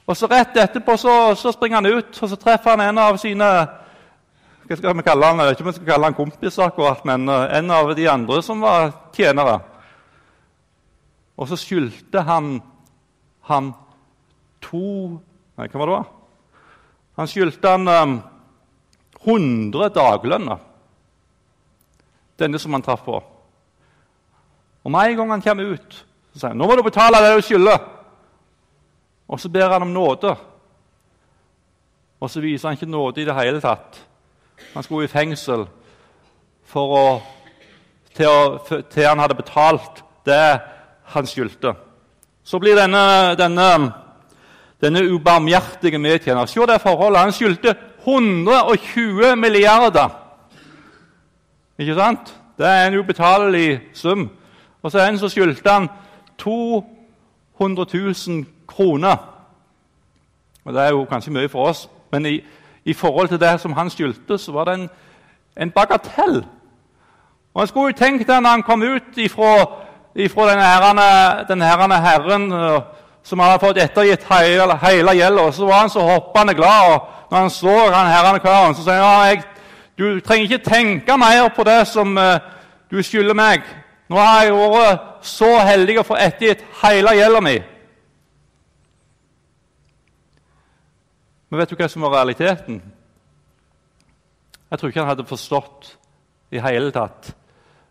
Og 0.07 0.17
så 0.17 0.27
Rett 0.27 0.57
etterpå 0.57 0.97
så, 0.97 1.35
så, 1.35 1.51
springer 1.51 1.77
han 1.81 1.85
ut, 1.85 2.19
og 2.21 2.29
så 2.29 2.35
treffer 2.35 2.75
han 2.75 2.81
en 2.89 2.97
av 2.97 3.17
sine 3.17 3.49
hva 4.63 4.77
skal 4.79 4.95
vi 4.95 5.03
kalle 5.03 5.27
han, 5.27 5.39
Jeg 5.39 5.47
vet 5.47 5.59
ikke 5.59 5.63
om 5.63 5.69
vi 5.69 5.75
skal 5.75 5.87
kalle 5.87 6.07
han 6.07 6.15
kompis, 6.15 6.57
akkurat, 6.59 7.01
men 7.05 7.29
eh, 7.29 7.57
en 7.57 7.71
av 7.71 7.95
de 7.95 8.07
andre 8.09 8.41
som 8.41 8.61
var 8.63 8.93
tjenere. 9.13 9.57
Og 11.37 11.49
så 11.49 11.57
skyldte 11.59 12.21
han 12.23 12.61
ham 13.49 13.73
to 14.61 15.19
Nei, 15.59 15.67
hva 15.69 15.83
var 15.83 15.89
det? 15.91 15.97
Han 17.19 17.27
skyldte 17.29 17.69
han 17.75 17.91
um, 17.91 18.13
100 19.23 19.89
daglønner, 19.95 20.61
denne 22.39 22.59
som 22.59 22.73
han 22.75 22.83
traff 22.83 23.03
på. 23.05 23.19
Og 24.83 24.91
Med 24.91 25.11
en 25.11 25.17
gang 25.17 25.31
han 25.31 25.41
kommer 25.41 25.75
ut, 25.75 25.99
så 26.33 26.39
sier 26.39 26.51
han 26.51 26.59
nå 26.59 26.67
må 26.67 26.75
du 26.75 26.83
betale 26.83 27.21
det 27.23 27.35
du 27.37 27.45
skylder. 27.45 27.85
Og 29.27 29.39
så 29.39 29.49
ber 29.49 29.71
han 29.71 29.85
om 29.85 29.93
nåde. 29.93 30.33
Og 32.19 32.29
så 32.29 32.41
viser 32.43 32.67
han 32.69 32.77
ikke 32.77 32.91
nåde 32.91 33.21
i 33.21 33.25
det 33.25 33.35
hele 33.35 33.61
tatt. 33.63 34.01
Han 34.73 34.83
skulle 34.83 35.07
i 35.07 35.11
fengsel 35.11 35.65
for 36.67 36.93
å, 36.97 37.05
til, 38.15 38.27
å, 38.27 38.81
til 38.91 39.07
han 39.07 39.21
hadde 39.23 39.37
betalt 39.39 40.03
det 40.27 40.59
han 41.13 41.27
skyldte. 41.27 41.73
Så 42.43 42.59
blir 42.59 42.75
denne, 42.75 43.35
denne, 43.39 43.67
denne 44.83 45.03
ubarmhjertige 45.07 45.99
medtjener 45.99 46.49
Se 46.49 46.65
det 46.67 46.81
forholdet. 46.83 47.21
Han 47.21 47.35
skyldte 47.35 47.75
120 48.07 49.35
milliarder. 49.35 50.09
Ikke 51.77 51.95
sant? 51.95 52.35
Det 52.57 52.67
er 52.67 52.87
en 52.87 52.99
ubetalelig 52.99 53.79
sum. 53.93 54.29
Og 54.83 54.91
så 54.91 54.99
er 54.99 55.07
en 55.07 55.17
som 55.17 55.29
skyldte 55.29 55.69
han 55.69 55.89
200 56.37 57.85
000 58.27 58.45
kroner. 58.67 59.15
Og 60.65 60.73
Det 60.73 60.81
er 60.81 60.89
jo 60.89 61.05
kanskje 61.05 61.31
mye 61.31 61.49
for 61.49 61.67
oss, 61.67 61.89
men 62.11 62.25
i, 62.25 62.43
i 62.85 62.93
forhold 62.93 63.27
til 63.27 63.39
det 63.39 63.59
som 63.61 63.73
han 63.73 63.89
skyldte, 63.89 64.37
så 64.37 64.51
var 64.51 64.63
det 64.63 64.73
en, 64.73 64.89
en 65.57 65.71
bagatell. 65.71 66.45
Og 67.53 67.61
Han 67.61 67.67
skulle 67.67 67.85
jo 67.85 67.97
tenkt 67.97 68.27
det 68.27 68.41
når 68.41 68.49
han 68.49 68.63
kom 68.63 68.81
ut 68.81 69.17
ifra, 69.17 69.65
ifra 70.15 70.49
denne, 70.49 70.63
herrene, 70.63 71.45
denne 71.47 71.65
herrene 71.65 71.95
herren 71.95 72.51
som 72.51 72.83
som 73.23 73.39
hadde 73.39 73.59
fått 73.63 73.79
ettergitt 73.79 74.25
hele, 74.27 74.75
hele 74.83 75.15
gjelda, 75.15 75.47
så 75.55 75.67
var 75.67 75.85
han 75.85 75.91
så 75.91 76.03
hoppende 76.03 76.55
glad. 76.57 76.93
og 76.93 77.22
når 77.33 77.39
han 77.39 77.49
så 77.49 77.71
han 77.89 78.11
herrene 78.11 78.39
karen, 78.39 78.75
så 78.77 78.83
sier 78.85 78.99
han 79.01 79.31
ja, 79.33 79.41
du 79.97 80.19
trenger 80.21 80.51
ikke 80.51 80.69
tenke 80.69 81.15
mer 81.17 81.47
på 81.55 81.65
det 81.65 81.79
som 81.89 82.13
uh, 82.13 82.37
du 82.93 82.99
skylder 83.01 83.33
meg. 83.33 83.65
Nå 84.05 84.19
har 84.21 84.43
jeg 84.45 84.53
vært 84.53 85.25
så 85.25 85.49
heldig 85.65 85.95
å 85.97 86.05
få 86.05 86.19
ettergitt 86.21 86.61
hele 86.83 87.15
gjelda 87.17 87.41
mi. 87.41 87.55
Men 91.49 91.63
vet 91.63 91.73
du 91.73 91.75
hva 91.81 91.89
som 91.89 92.05
var 92.05 92.19
realiteten? 92.19 92.79
Jeg 94.69 94.77
tror 94.77 94.93
ikke 94.93 95.01
han 95.01 95.13
hadde 95.15 95.29
forstått 95.33 95.91
i 96.53 96.61
hele 96.61 96.93
tatt 96.93 97.33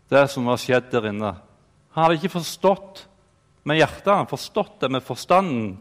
det 0.07 0.25
som 0.31 0.47
var 0.47 0.59
skjedd 0.61 0.87
der 0.95 1.11
inne. 1.11 1.35
Han 1.91 2.05
hadde 2.05 2.21
ikke 2.21 2.37
forstått 2.39 3.09
med 3.67 3.83
hjertet, 3.83 4.15
han 4.15 4.31
forstått 4.31 4.77
det 4.85 4.95
med 4.95 5.03
forstanden. 5.03 5.73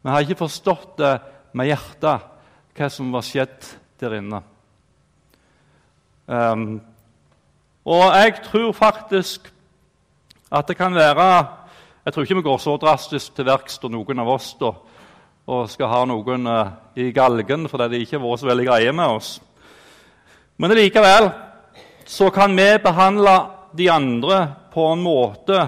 Men 0.00 0.08
han 0.08 0.16
hadde 0.16 0.32
ikke 0.32 0.46
forstått 0.46 0.94
det 1.04 1.18
med 1.52 1.74
hjertet 1.74 2.30
hva 2.74 2.90
som 2.90 3.12
var 3.14 3.24
skjedd 3.26 3.68
der 4.02 4.16
inne. 4.18 4.40
Um, 6.26 6.80
og 7.84 8.04
jeg 8.16 8.38
tror 8.46 8.72
faktisk 8.72 9.50
at 10.48 10.68
det 10.68 10.76
kan 10.78 10.94
være 10.94 11.46
Jeg 12.04 12.12
tror 12.12 12.22
ikke 12.24 12.36
vi 12.36 12.42
går 12.42 12.58
så 12.58 12.76
drastisk 12.76 13.34
til 13.34 13.46
verks 13.48 13.78
noen 13.82 14.18
av 14.20 14.28
oss 14.28 14.50
da, 14.60 14.74
og 15.46 15.70
skal 15.72 15.88
ha 15.88 16.02
noen 16.04 16.46
uh, 16.46 16.72
i 16.96 17.12
galgen 17.16 17.64
fordi 17.68 17.88
de 17.88 18.00
ikke 18.04 18.18
har 18.18 18.24
vært 18.24 18.42
så 18.42 18.48
veldig 18.50 18.66
greie 18.66 18.92
med 18.92 19.08
oss. 19.08 19.30
Men 20.60 20.76
likevel 20.76 21.30
så 22.04 22.28
kan 22.30 22.52
vi 22.56 22.68
behandle 22.84 23.38
de 23.72 23.88
andre 23.90 24.40
på 24.72 24.84
en 24.92 25.00
måte 25.00 25.62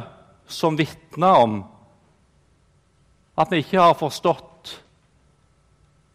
som 0.46 0.76
vitner 0.76 1.40
om 1.40 1.56
at 3.36 3.52
vi 3.52 3.62
ikke 3.64 3.80
har 3.80 3.96
forstått 3.96 4.55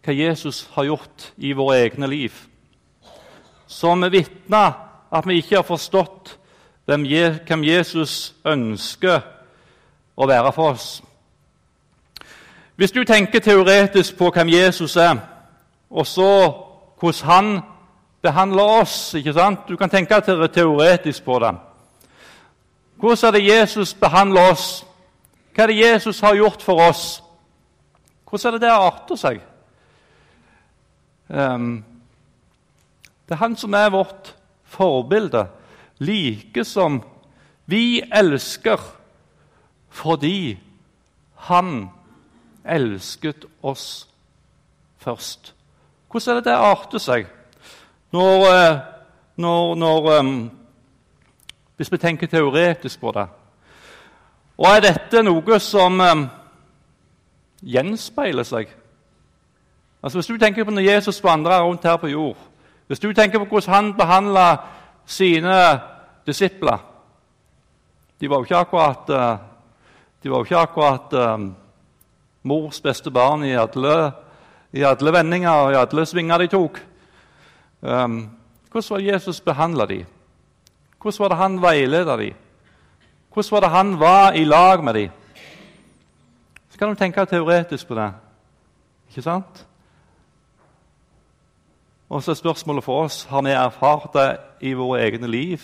hva 0.01 0.13
Jesus 0.13 0.69
har 0.73 0.87
gjort 0.89 1.31
i 1.37 1.53
våre 1.53 1.81
egne 1.85 2.07
liv. 2.07 2.33
Som 3.67 4.03
vitner 4.11 4.73
at 5.11 5.27
vi 5.27 5.37
ikke 5.41 5.59
har 5.59 5.67
forstått 5.67 6.37
hvem 6.85 7.63
Jesus 7.63 8.33
ønsker 8.45 9.21
å 10.17 10.27
være 10.27 10.51
for 10.55 10.73
oss. 10.73 11.01
Hvis 12.75 12.91
du 12.91 13.03
tenker 13.05 13.39
teoretisk 13.39 14.17
på 14.17 14.31
hvem 14.33 14.49
Jesus 14.49 14.95
er, 14.95 15.19
og 15.89 16.07
så 16.07 16.31
hvordan 16.99 17.29
han 17.29 17.59
behandler 18.21 18.79
oss 18.81 19.13
ikke 19.17 19.33
sant? 19.33 19.67
Du 19.67 19.77
kan 19.77 19.89
tenke 19.89 20.21
teoretisk 20.21 21.23
på 21.23 21.39
det. 21.39 21.51
Hvordan 22.95 23.27
er 23.27 23.31
det 23.31 23.47
Jesus 23.47 23.93
behandler 23.93 24.51
oss? 24.51 24.85
Hva 25.55 25.63
er 25.63 25.67
det 25.67 25.79
Jesus 25.79 26.19
har 26.19 26.35
gjort 26.35 26.61
for 26.61 26.81
oss? 26.89 27.23
Hvordan 28.29 28.53
er 28.53 28.57
det 28.57 28.61
det 28.61 28.71
arter 28.71 29.15
seg? 29.15 29.41
Um, 31.31 31.83
det 33.27 33.37
er 33.37 33.39
han 33.45 33.55
som 33.55 33.73
er 33.73 33.89
vårt 33.89 34.33
forbilde, 34.67 35.45
like 35.99 36.65
som 36.67 36.99
vi 37.65 38.01
elsker 38.11 38.81
fordi 39.91 40.59
han 41.47 41.89
elsket 42.67 43.45
oss 43.63 44.07
først. 44.99 45.53
Hvordan 46.11 46.35
er 46.35 46.41
det 46.41 46.49
det 46.49 46.57
arter 46.57 46.99
seg 46.99 47.29
når, 48.11 48.43
eh, 48.51 48.79
når, 49.35 49.75
når 49.75 50.19
um, 50.19 50.51
Hvis 51.77 51.91
vi 51.91 51.97
tenker 51.97 52.27
teoretisk 52.27 52.99
på 52.99 53.11
det. 53.11 53.25
Og 54.57 54.67
er 54.69 54.83
dette 54.83 55.23
noe 55.23 55.59
som 55.59 55.95
um, 55.99 56.27
gjenspeiler 57.63 58.45
seg 58.45 58.69
Altså 60.03 60.17
Hvis 60.17 60.27
du 60.27 60.37
tenker 60.37 60.63
på 60.63 60.71
når 60.71 60.81
Jesus 60.81 61.23
vandra 61.23 61.61
rundt 61.61 61.83
her 61.83 61.97
på 61.97 62.07
jord, 62.07 62.37
hvis 62.87 62.99
du 62.99 63.13
tenker 63.13 63.39
på 63.39 63.45
hvordan 63.45 63.73
han 63.73 63.93
behandla 63.93 64.57
sine 65.05 65.79
disipler 66.27 66.77
De 68.21 68.29
var 68.29 68.37
jo 68.37 68.43
ikke 68.43 68.57
akkurat, 68.57 69.09
eh, 69.09 69.37
de 70.23 70.29
jo 70.29 70.43
ikke 70.43 70.57
akkurat 70.57 71.13
um, 71.13 71.55
mors 72.43 72.81
beste 72.81 73.11
barn 73.11 73.43
i 73.43 73.55
alle, 73.57 74.11
i 74.73 74.83
alle 74.83 75.13
vendinger 75.13 75.49
og 75.49 75.71
i 75.71 75.79
alle 75.79 76.05
svinger 76.05 76.37
de 76.37 76.47
tok. 76.47 76.77
Um, 77.81 78.29
hvordan 78.71 78.89
var 78.89 78.99
Jesus 78.99 79.41
behandla 79.41 79.85
dem? 79.85 80.05
Hvordan 81.01 81.19
var 81.19 81.27
det 81.27 81.37
han 81.37 81.61
veileda 81.61 82.17
dem? 82.17 82.33
Hvordan 83.33 83.51
var 83.51 83.59
det 83.59 83.69
han 83.69 83.99
var 83.99 84.31
i 84.31 84.43
lag 84.43 84.83
med 84.83 84.93
dem? 84.93 85.09
Så 86.69 86.77
kan 86.77 86.89
du 86.89 86.95
tenke 86.95 87.25
teoretisk 87.25 87.87
på 87.87 87.95
det. 87.95 88.11
Ikke 89.09 89.21
sant? 89.21 89.65
Og 92.11 92.23
så 92.23 92.31
er 92.31 92.35
spørsmålet 92.35 92.83
for 92.83 93.05
oss 93.05 93.23
har 93.23 93.41
vi 93.41 93.53
erfart 93.55 94.09
det 94.13 94.29
i 94.67 94.73
våre 94.75 94.99
egne 95.05 95.29
liv 95.31 95.63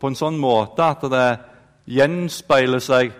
på 0.00 0.10
en 0.10 0.16
sånn 0.18 0.38
måte 0.38 0.82
at 0.82 1.04
det 1.12 1.28
gjenspeiler 1.86 2.82
seg 2.82 3.12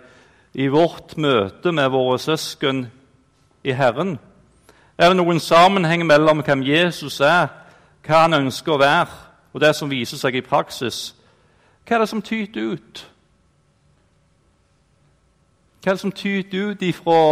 i 0.58 0.66
vårt 0.66 1.14
møte 1.14 1.70
med 1.70 1.92
våre 1.94 2.18
søsken 2.18 2.88
i 3.62 3.70
Herren? 3.70 4.16
Er 4.98 5.12
det 5.12 5.20
noen 5.20 5.38
sammenheng 5.38 6.02
mellom 6.06 6.42
hvem 6.42 6.66
Jesus 6.66 7.20
er, 7.22 7.52
hva 8.02 8.24
han 8.24 8.34
ønsker 8.34 8.74
å 8.74 8.82
være, 8.82 9.14
og 9.54 9.62
det 9.62 9.76
som 9.78 9.90
viser 9.90 10.18
seg 10.18 10.40
i 10.40 10.42
praksis? 10.42 11.14
Hva 11.86 12.00
er 12.00 12.02
det 12.02 12.10
som 12.10 12.22
tyter 12.22 12.74
ut? 12.74 13.06
Hva 15.78 15.92
er 15.92 15.94
det 15.94 16.02
som 16.02 16.18
tyter 16.18 16.72
ut 16.72 16.82
ifra, 16.82 17.22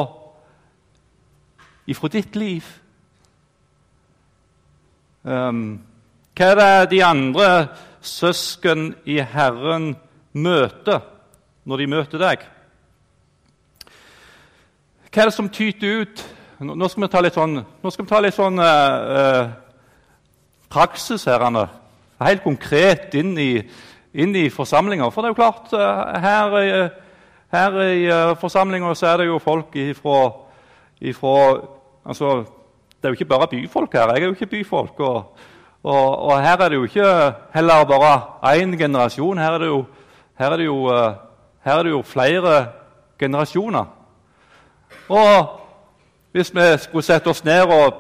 ifra 1.91 2.15
ditt 2.15 2.39
liv? 2.39 2.63
Um, 5.27 5.81
hva 6.39 6.53
er 6.53 6.59
det 6.61 6.91
de 6.93 6.99
andre 7.03 7.47
søsken 7.99 8.93
i 9.11 9.17
Herren 9.19 9.97
møter 10.39 11.01
når 11.67 11.83
de 11.83 11.89
møter 11.91 12.23
deg? 12.23 12.45
Hva 15.11 15.25
er 15.25 15.27
det 15.27 15.35
som 15.35 15.51
tyter 15.51 16.05
ut? 16.05 16.23
Nå 16.63 16.89
skal 16.89 17.03
vi 17.03 17.11
ta 17.11 17.25
litt 17.25 17.35
sånn, 17.35 17.59
ta 18.07 18.21
litt 18.23 18.37
sånn 18.39 18.63
uh, 18.63 18.69
uh, 19.19 19.51
praksis 20.71 21.27
her. 21.27 21.43
Anne. 21.49 21.67
Helt 22.23 22.47
konkret 22.47 23.17
inn 23.19 23.35
i, 23.35 23.51
inn 24.15 24.39
i 24.39 24.47
forsamlinger. 24.53 25.11
For 25.11 25.25
det 25.25 25.33
er 25.33 25.35
jo 25.35 25.41
klart, 25.41 25.75
her, 26.23 26.55
her 27.53 27.81
i 27.83 28.07
forsamlinga 28.39 28.95
er 28.95 29.19
det 29.21 29.27
jo 29.27 29.43
folk 29.43 29.75
ifra, 29.75 30.21
ifra 31.03 31.35
altså, 32.07 32.39
det 33.07 33.13
er 33.13 33.15
jo 33.15 33.21
ikke 33.23 33.35
bare 33.39 33.47
byfolk 33.47 33.93
her. 33.93 34.11
Jeg 34.15 34.23
er 34.23 34.27
jo 34.27 34.35
ikke 34.35 34.47
byfolk. 34.51 35.01
Og, 35.01 35.37
og, 35.83 36.23
og 36.27 36.41
her 36.43 36.59
er 36.59 36.69
det 36.69 36.75
jo 36.75 36.89
ikke 36.89 37.35
heller 37.55 37.85
bare 37.87 38.57
én 38.59 38.75
generasjon. 38.75 39.39
Her 39.39 39.53
er, 39.55 39.59
det 39.63 39.67
jo, 39.67 39.85
her, 40.39 40.51
er 40.51 40.57
det 40.57 40.67
jo, 40.67 40.79
eh, 40.91 41.15
her 41.63 41.79
er 41.79 41.83
det 41.87 41.93
jo 41.93 42.03
flere 42.03 42.67
generasjoner. 43.19 43.85
Og 45.09 45.61
hvis 46.33 46.51
vi 46.55 46.67
skulle 46.83 47.07
sette 47.07 47.31
oss 47.31 47.45
ned 47.45 47.63
og 47.71 47.95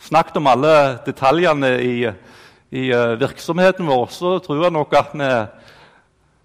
snakket 0.00 0.40
om 0.40 0.48
alle 0.48 0.74
detaljene 1.04 1.76
i, 1.76 1.94
i 2.72 2.88
eh, 2.88 3.20
virksomheten 3.20 3.92
vår, 3.92 4.06
så 4.08 4.38
tror 4.38 4.64
jeg 4.64 4.72
nok 4.72 4.96
at 4.96 5.12
vi, 5.12 5.32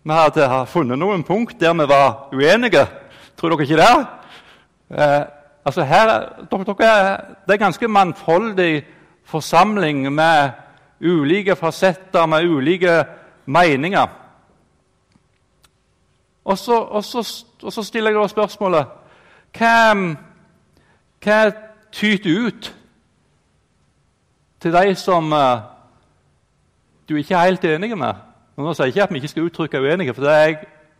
vi 0.04 0.19
hadde 0.19 0.65
funnet 0.67 1.00
noen 1.00 1.24
punkt 1.24 1.63
der 1.63 1.80
vi 1.80 1.88
var 1.88 2.28
uenige. 2.36 2.89
Tror 3.39 3.56
dere 3.56 3.69
ikke 3.69 3.80
det? 3.80 3.93
Eh, 5.00 5.21
Altså 5.65 5.84
her, 5.84 6.19
det 7.47 7.54
er 7.54 7.58
ganske 7.58 7.88
mannfoldig 7.88 8.86
forsamling 9.24 10.13
med 10.13 10.50
ulike 11.02 11.56
fasetter, 11.56 12.26
med 12.26 12.50
ulike 12.50 13.04
meninger. 13.45 14.08
Og 16.45 16.58
så, 16.58 16.78
og 16.82 17.04
så, 17.04 17.45
og 17.63 17.74
så 17.74 17.84
stiller 17.84 18.12
jeg 18.12 18.21
da 18.21 18.28
spørsmålet 18.28 18.86
hva, 19.58 21.41
tyter 21.91 22.47
ut 22.47 22.76
til 24.62 24.74
de 24.74 24.95
som 24.95 25.34
uh, 25.34 25.58
du 27.10 27.15
ikke 27.15 27.36
er 27.36 27.45
helt 27.45 27.65
enig 27.65 27.97
med? 27.97 28.13
Nå 28.58 28.74
sier 28.74 28.86
jeg 28.86 28.95
ikke 28.95 29.04
at 29.04 29.12
vi 29.12 29.21
ikke 29.21 29.28
skal 29.28 29.43
uttrykke 29.43 29.82
uenige, 29.82 30.13
for 30.13 30.24
det 30.24 30.32
er 30.32 30.38
jeg 30.38 30.58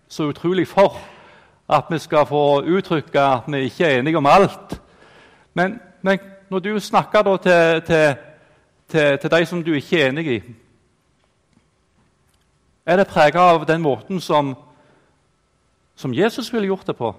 så 0.10 0.24
utrolig 0.24 0.67
for 0.67 1.00
at 1.72 1.84
vi 1.90 2.00
skal 2.00 2.26
få 2.26 2.62
uttrykke 2.62 3.20
at 3.20 3.48
vi 3.48 3.58
ikke 3.58 3.86
er 3.86 4.00
enige 4.00 4.18
om 4.18 4.26
alt. 4.26 4.82
Men, 5.54 5.80
men 6.02 6.20
når 6.50 6.60
du 6.60 6.80
snakker 6.80 7.38
til, 7.38 7.82
til, 7.82 8.16
til, 8.90 9.18
til, 9.18 9.32
de 9.32 9.46
som 9.46 9.64
du 9.64 9.74
ikke 9.74 10.02
er 10.02 10.10
enig 10.10 10.28
i, 10.28 10.42
er 12.86 12.98
det 12.98 13.08
preget 13.08 13.36
av 13.36 13.66
den 13.68 13.82
måten 13.82 14.20
som, 14.20 14.56
som 15.96 16.14
Jesus 16.14 16.54
ville 16.54 16.68
gjort 16.68 16.88
det 16.88 16.98
på? 16.98 17.16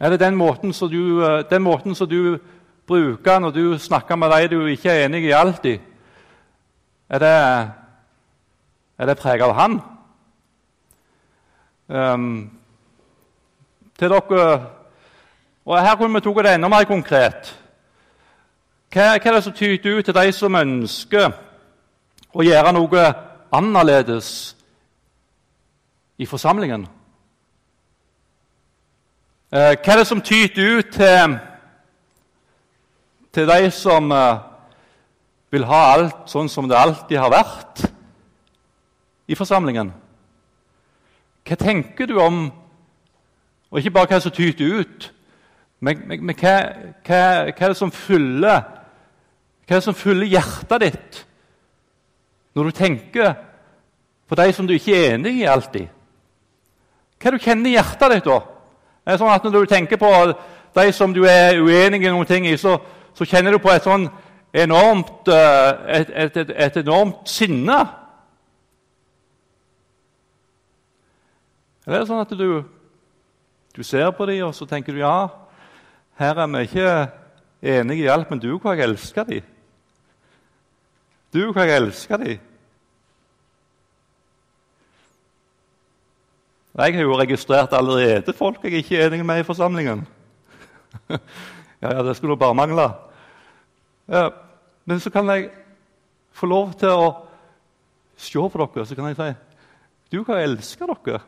Er 0.00 0.10
det 0.10 0.20
den 0.20 0.34
måten 0.34 0.72
som 0.72 0.90
du, 0.90 1.22
måten 1.60 1.94
som 1.94 2.08
du 2.08 2.38
bruker 2.86 3.38
når 3.38 3.50
du 3.50 3.78
snakker 3.78 4.16
med 4.16 4.30
de 4.30 4.48
du 4.48 4.66
ikke 4.66 4.90
er 4.90 5.06
enig 5.06 5.24
i 5.24 5.30
alltid? 5.30 5.78
Er 7.08 7.18
det, 7.18 7.70
er 8.98 9.06
det 9.06 9.18
preget 9.18 9.42
av 9.42 9.54
han? 9.54 9.80
Um, 11.88 12.50
til 13.98 14.10
dere. 14.10 14.66
Og 15.64 15.82
Her 15.82 15.96
kunne 15.96 16.14
vi 16.14 16.20
tatt 16.20 16.44
det 16.44 16.54
enda 16.54 16.68
mer 16.68 16.84
konkret. 16.84 17.52
Hva, 18.92 19.14
hva, 19.16 19.30
er 19.30 19.36
det 19.36 19.44
som 19.44 19.54
tyter 19.56 19.98
ut 19.98 20.04
til 20.04 20.14
de 20.14 20.32
som 20.36 20.58
ønsker 20.58 21.30
å 22.34 22.44
gjøre 22.44 22.74
noe 22.76 23.04
annerledes 23.54 24.32
i 26.18 26.26
forsamlingen? 26.26 26.84
Eh, 29.52 29.72
hva 29.78 29.94
er 29.94 30.02
det 30.02 30.08
som 30.08 30.20
tyter 30.20 30.78
ut 30.78 30.92
til, 30.92 31.38
til 33.32 33.48
de 33.48 33.70
som 33.70 34.12
eh, 34.12 34.44
vil 35.52 35.66
ha 35.68 35.82
alt 35.94 36.28
sånn 36.32 36.48
som 36.52 36.68
det 36.68 36.76
alltid 36.76 37.20
har 37.20 37.32
vært 37.32 37.86
i 39.28 39.38
forsamlingen? 39.38 39.92
Hva 41.48 41.58
tenker 41.58 42.06
du 42.06 42.18
om 42.22 42.44
Og 43.70 43.78
ikke 43.78 43.94
bare 43.94 44.10
hva 44.12 44.20
som 44.20 44.34
tyter 44.34 44.80
ut, 44.82 45.06
men, 45.80 46.02
men, 46.06 46.24
men 46.28 46.36
hva, 46.36 46.56
hva, 47.06 47.20
hva, 47.48 47.64
er 47.64 47.72
det 47.72 47.78
som 47.78 47.90
fyller 47.90 48.60
Hva 49.64 49.70
er 49.70 49.78
det 49.78 49.86
som 49.86 49.96
fyller 49.96 50.30
hjertet 50.30 50.86
ditt 50.86 51.22
når 52.52 52.68
du 52.68 52.76
tenker 52.76 53.30
på 54.28 54.36
de 54.36 54.52
som 54.52 54.66
du 54.68 54.74
ikke 54.74 54.92
er 54.92 55.14
enig 55.14 55.38
i 55.40 55.46
alltid? 55.48 55.86
Hva 57.16 57.30
er 57.30 57.32
det 57.32 57.38
du 57.40 57.44
kjenner 57.46 57.70
i 57.70 57.72
hjertet 57.78 58.12
ditt 58.12 58.26
da? 58.28 58.34
Det 59.00 59.14
er 59.14 59.20
sånn 59.22 59.32
at 59.32 59.46
Når 59.46 59.64
du 59.64 59.70
tenker 59.70 59.96
på 59.96 60.10
de 60.76 60.84
som 60.92 61.14
du 61.16 61.22
er 61.24 61.56
uenig 61.56 62.02
i 62.02 62.10
noen 62.10 62.28
ting 62.28 62.44
i, 62.50 62.58
så, 62.60 62.74
så 63.16 63.24
kjenner 63.24 63.56
du 63.56 63.62
på 63.62 63.72
et 63.72 63.88
sånn 63.88 64.04
enormt, 64.52 65.28
eh, 65.32 65.70
et, 65.96 66.12
et, 66.12 66.36
et, 66.36 66.52
et 66.66 66.78
enormt 66.82 67.24
sinne 67.28 67.78
Eller 71.86 71.98
er 71.98 72.04
det 72.04 72.10
sånn 72.10 72.22
at 72.22 72.34
du, 72.38 72.62
du 73.74 73.82
ser 73.86 74.10
på 74.14 74.26
dem 74.30 74.44
og 74.46 74.54
så 74.54 74.68
tenker 74.70 74.94
du, 74.94 75.02
ja, 75.02 75.26
her 76.20 76.38
er 76.38 76.50
vi 76.52 76.62
ikke 76.68 76.92
enige 77.62 78.04
i 78.04 78.10
alt, 78.12 78.30
men 78.30 78.42
du, 78.42 78.52
hvor 78.58 78.76
jeg 78.76 78.86
elsker 78.86 79.26
dem. 79.26 79.48
Du, 81.32 81.46
hvor 81.50 81.62
jeg 81.64 81.76
elsker 81.80 82.20
dem. 82.22 82.48
Jeg 86.72 86.94
har 86.96 87.04
jo 87.04 87.18
registrert 87.20 87.74
allerede 87.76 88.32
folk 88.32 88.62
jeg 88.64 88.80
ikke 88.80 88.96
er 88.96 89.10
enig 89.10 89.26
med 89.26 89.42
i 89.42 89.44
forsamlingen. 89.44 90.06
ja, 91.82 91.90
ja, 91.90 92.02
det 92.02 92.16
skulle 92.16 92.36
bare 92.36 92.54
mangle. 92.54 92.86
Ja, 94.08 94.30
men 94.84 95.00
så 95.00 95.10
kan 95.10 95.28
jeg 95.28 95.50
få 96.32 96.46
lov 96.48 96.72
til 96.80 96.88
å 96.88 97.10
se 98.16 98.38
på 98.38 98.60
dere 98.60 98.86
så 98.86 98.96
kan 98.96 99.10
jeg 99.10 99.18
si 99.18 99.32
du, 100.12 100.22
hva 100.24 100.40
elsker 100.42 100.88
dere. 100.92 101.20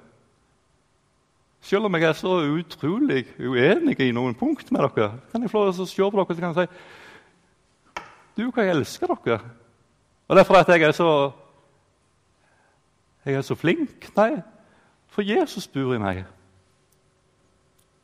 Selv 1.65 1.89
om 1.89 1.95
jeg 1.97 2.05
er 2.05 2.13
så 2.13 2.35
utrolig 2.45 3.25
uenig 3.41 3.97
i 4.05 4.13
noen 4.13 4.35
punkt 4.37 4.69
med 4.73 4.85
dere, 4.85 5.15
kan 5.33 5.43
jeg 5.43 5.51
få 5.51 5.65
se 5.73 5.87
på 5.97 6.11
dere 6.13 6.35
så 6.35 6.41
kan 6.41 6.53
jeg 6.53 6.69
si 6.69 6.75
Du, 8.37 8.51
hva 8.51 8.65
jeg 8.67 8.75
elsker 8.75 9.15
dere. 9.25 9.39
Og 10.29 10.37
det 10.37 10.43
er 10.43 10.49
fordi 10.49 10.73
jeg 10.77 10.89
er 10.89 10.93
så 10.93 11.11
jeg 13.25 13.35
er 13.35 13.43
så 13.43 13.55
flink? 13.55 14.11
Nei, 14.17 14.43
for 15.09 15.23
Jesus 15.23 15.67
bor 15.69 15.95
i 15.95 15.99
meg. 15.99 16.25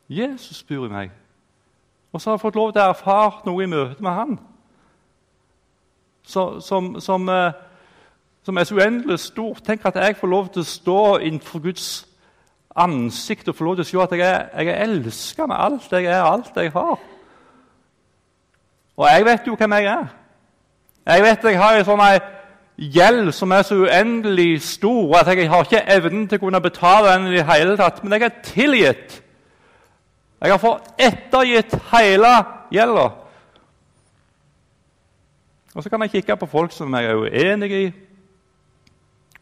Jesus 0.08 0.62
bor 0.62 0.86
i 0.86 0.92
meg. 0.92 1.10
Og 2.12 2.20
så 2.20 2.30
har 2.30 2.38
jeg 2.38 2.46
fått 2.46 2.56
lov 2.56 2.72
til 2.72 2.80
å 2.80 2.94
erfare 2.94 3.44
noe 3.44 3.64
i 3.64 3.68
møte 3.68 4.02
med 4.02 4.16
Han 4.16 4.38
som, 6.22 6.60
som, 6.60 7.00
som, 7.00 7.28
eh, 7.28 7.52
som 8.42 8.56
er 8.56 8.64
så 8.64 8.74
uendelig 8.74 9.18
stort. 9.18 9.62
Tenk 9.64 9.84
at 9.84 9.96
jeg 9.96 10.16
får 10.16 10.28
lov 10.28 10.48
til 10.48 10.62
å 10.62 10.68
stå 10.68 11.02
innenfor 11.18 11.62
Guds 11.64 12.06
ansikt 12.76 13.48
og 13.48 13.56
få 13.56 13.64
lov 13.64 13.78
til 13.78 13.84
å 13.84 13.88
se 13.88 14.02
at 14.02 14.12
jeg 14.18 14.26
er, 14.26 14.44
jeg 14.58 14.68
er 14.72 14.82
elska 14.84 15.46
med 15.46 15.56
alt 15.58 15.92
jeg 15.92 16.04
er, 16.06 16.22
alt 16.22 16.56
jeg 16.56 16.72
har. 16.74 16.98
Og 18.96 19.06
jeg 19.08 19.24
vet 19.24 19.46
jo 19.46 19.56
hvem 19.56 19.72
jeg 19.72 19.88
er. 19.90 20.10
Jeg 21.06 21.22
vet 21.24 21.44
jeg 21.44 21.58
har 21.58 21.78
en 21.78 21.88
sånn 21.88 22.04
gjeld 22.80 23.32
som 23.36 23.52
er 23.52 23.64
så 23.66 23.76
uendelig 23.76 24.62
stor 24.64 25.18
at 25.20 25.28
jeg 25.32 25.48
har 25.50 25.66
ikke 25.66 25.82
evnen 25.96 26.28
til 26.28 26.40
å 26.40 26.44
kunne 26.44 26.62
betale 26.64 27.14
den 27.14 27.30
i 27.30 27.38
det 27.38 27.46
hele 27.48 27.76
tatt. 27.80 28.02
Men 28.04 28.16
jeg 28.16 28.28
er 28.28 28.44
tilgitt. 28.44 29.16
Jeg 30.40 30.52
har 30.54 30.60
fått 30.60 30.86
ettergitt 31.00 31.74
hele 31.90 32.30
gjelda. 32.72 33.08
Og 35.74 35.82
så 35.82 35.90
kan 35.90 36.02
jeg 36.02 36.14
kikke 36.16 36.36
på 36.40 36.48
folk 36.50 36.72
som 36.74 36.94
jeg 36.96 37.10
er 37.10 37.18
uenig 37.20 37.72
i. 37.72 37.90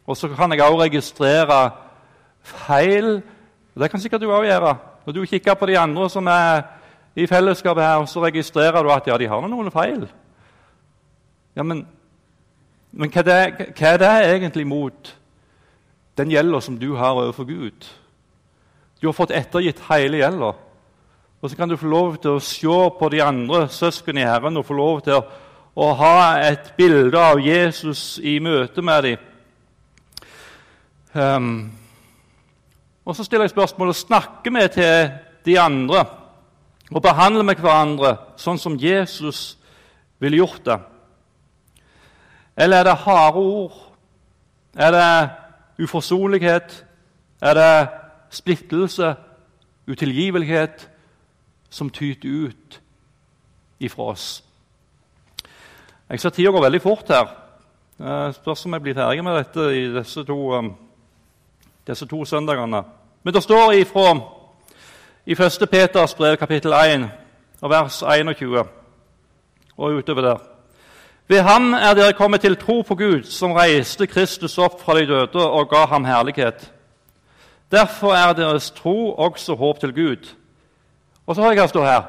Og 0.06 0.16
så 0.16 0.30
kan 0.32 0.52
jeg 0.52 0.62
også 0.62 0.82
registrere 0.82 1.60
feil. 2.48 3.20
Det 3.78 3.90
kan 3.90 4.00
sikkert 4.00 4.24
du 4.24 4.32
òg 4.32 4.48
gjøre. 4.48 4.74
Når 5.06 5.14
du 5.16 5.26
kikker 5.26 5.54
på 5.54 5.66
de 5.66 5.78
andre 5.78 6.08
som 6.10 6.26
er 6.26 6.62
i 7.16 7.26
fellesskapet 7.26 7.84
her, 7.84 8.04
så 8.04 8.22
registrerer 8.24 8.82
du 8.82 8.90
at 8.92 9.06
ja, 9.06 9.16
de 9.18 9.28
har 9.28 9.46
noen 9.48 9.70
feil. 9.74 10.06
Ja, 11.56 11.62
Men, 11.62 11.86
men 12.92 13.10
hva, 13.10 13.22
er 13.22 13.26
det, 13.28 13.72
hva, 13.78 13.94
er 13.94 13.98
det, 13.98 14.12
egentlig 14.34 14.66
mot 14.66 15.14
den 16.18 16.30
gjelda 16.30 16.60
som 16.60 16.78
du 16.78 16.94
har 16.96 17.18
overfor 17.18 17.44
Gud? 17.48 17.88
Du 19.00 19.06
har 19.06 19.16
fått 19.16 19.34
ettergitt 19.34 19.82
hele 19.88 20.20
gjelda. 20.22 20.52
Og 21.40 21.50
så 21.50 21.56
kan 21.56 21.68
du 21.70 21.76
få 21.78 21.86
lov 21.86 22.16
til 22.18 22.34
å 22.34 22.42
se 22.42 22.78
på 22.98 23.08
de 23.14 23.22
andre 23.22 23.68
søsknene 23.70 24.24
i 24.24 24.26
Herren 24.26 24.58
og 24.58 24.66
få 24.66 24.74
lov 24.74 25.02
til 25.06 25.20
å, 25.20 25.90
ha 25.94 26.38
et 26.42 26.72
bilde 26.76 27.18
av 27.18 27.38
Jesus 27.38 28.18
i 28.18 28.40
møte 28.42 28.82
med 28.82 29.04
dem. 29.06 29.26
Um, 31.14 31.52
og 33.08 33.16
så 33.16 33.24
stiller 33.24 33.46
jeg 33.48 33.54
spørsmålet 33.56 33.96
snakker 33.96 34.52
vi 34.52 34.66
til 34.74 35.12
de 35.48 35.54
andre 35.60 36.04
og 36.92 37.02
behandler 37.04 37.44
vi 37.48 37.56
hverandre 37.60 38.14
sånn 38.40 38.60
som 38.60 38.76
Jesus 38.80 39.58
ville 40.20 40.40
gjort 40.40 40.64
det. 40.64 40.78
Eller 42.58 42.80
er 42.80 42.88
det 42.88 43.00
harde 43.04 43.42
ord? 43.42 43.76
Er 44.76 44.92
det 44.94 45.84
uforsonlighet? 45.84 46.84
Er 47.40 47.54
det 47.54 47.88
splittelse, 48.34 49.14
utilgivelighet, 49.88 50.88
som 51.70 51.90
tyter 51.90 52.48
ut 52.48 52.80
ifra 53.80 54.10
oss? 54.14 54.28
Jeg 56.08 56.20
ser 56.20 56.32
tida 56.32 56.50
går 56.50 56.64
veldig 56.64 56.82
fort 56.82 57.12
her. 57.12 57.32
Det 57.98 58.38
spørs 58.40 58.64
om 58.64 58.76
jeg 58.76 58.82
blir 58.82 58.96
ferdig 58.96 59.24
med 59.26 59.36
dette 59.36 59.64
i 59.76 59.84
disse 59.92 60.24
to, 60.24 60.38
um, 60.56 60.72
disse 61.86 62.06
to 62.08 62.24
søndagene. 62.24 62.82
Men 63.28 63.34
det 63.34 63.42
står 63.42 63.72
ifra 63.72 64.20
i 65.24 65.32
1. 65.32 65.68
Peters 65.70 66.14
brev, 66.14 66.36
kapittel 66.36 66.72
1, 66.72 67.02
vers 67.60 68.02
21 68.02 68.62
og 69.76 69.92
utover 69.92 70.22
der. 70.22 70.38
Ved 71.28 71.42
ham 71.42 71.74
er 71.74 71.92
dere 71.94 72.12
kommet 72.16 72.40
til 72.40 72.56
tro 72.56 72.80
på 72.80 72.94
Gud, 72.94 73.28
som 73.28 73.52
reiste 73.52 74.06
Kristus 74.06 74.56
opp 74.58 74.80
fra 74.80 74.96
de 74.96 75.04
døde 75.06 75.44
og 75.44 75.68
ga 75.68 75.84
ham 75.92 76.08
herlighet. 76.08 76.72
Derfor 77.70 78.16
er 78.16 78.32
deres 78.32 78.70
tro 78.70 79.12
også 79.12 79.54
håp 79.54 79.80
til 79.80 79.92
Gud. 79.92 80.34
Og 81.26 81.34
så 81.34 81.42
har 81.42 81.52
jeg 81.52 81.68
stå 81.68 81.84
her 81.84 82.02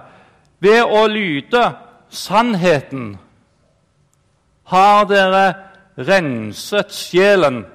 Ved 0.59 0.83
å 0.83 1.07
lyde 1.07 1.75
sannheten 2.09 3.17
har 4.63 5.03
dere 5.03 5.53
renset 5.97 6.93
sjelen, 6.95 7.65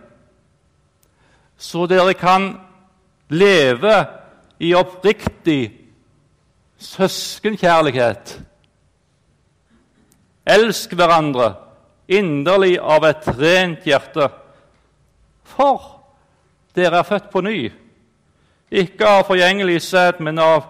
så 1.58 1.86
dere 1.86 2.14
kan 2.14 2.54
leve 3.30 3.94
i 4.60 4.74
oppriktig 4.74 5.62
søskenkjærlighet 6.78 8.40
Elsk 10.44 10.92
hverandre 10.92 11.54
inderlig 12.08 12.76
av 12.80 13.04
et 13.08 13.28
rent 13.38 13.86
hjerte. 13.88 14.28
For 15.54 15.80
dere 16.76 17.00
er 17.00 17.08
født 17.08 17.30
på 17.32 17.40
ny, 17.44 17.58
ikke 18.68 19.08
av 19.08 19.28
forgjengelig 19.28 19.80
sæd, 19.86 20.20
men 20.24 20.40
av, 20.42 20.66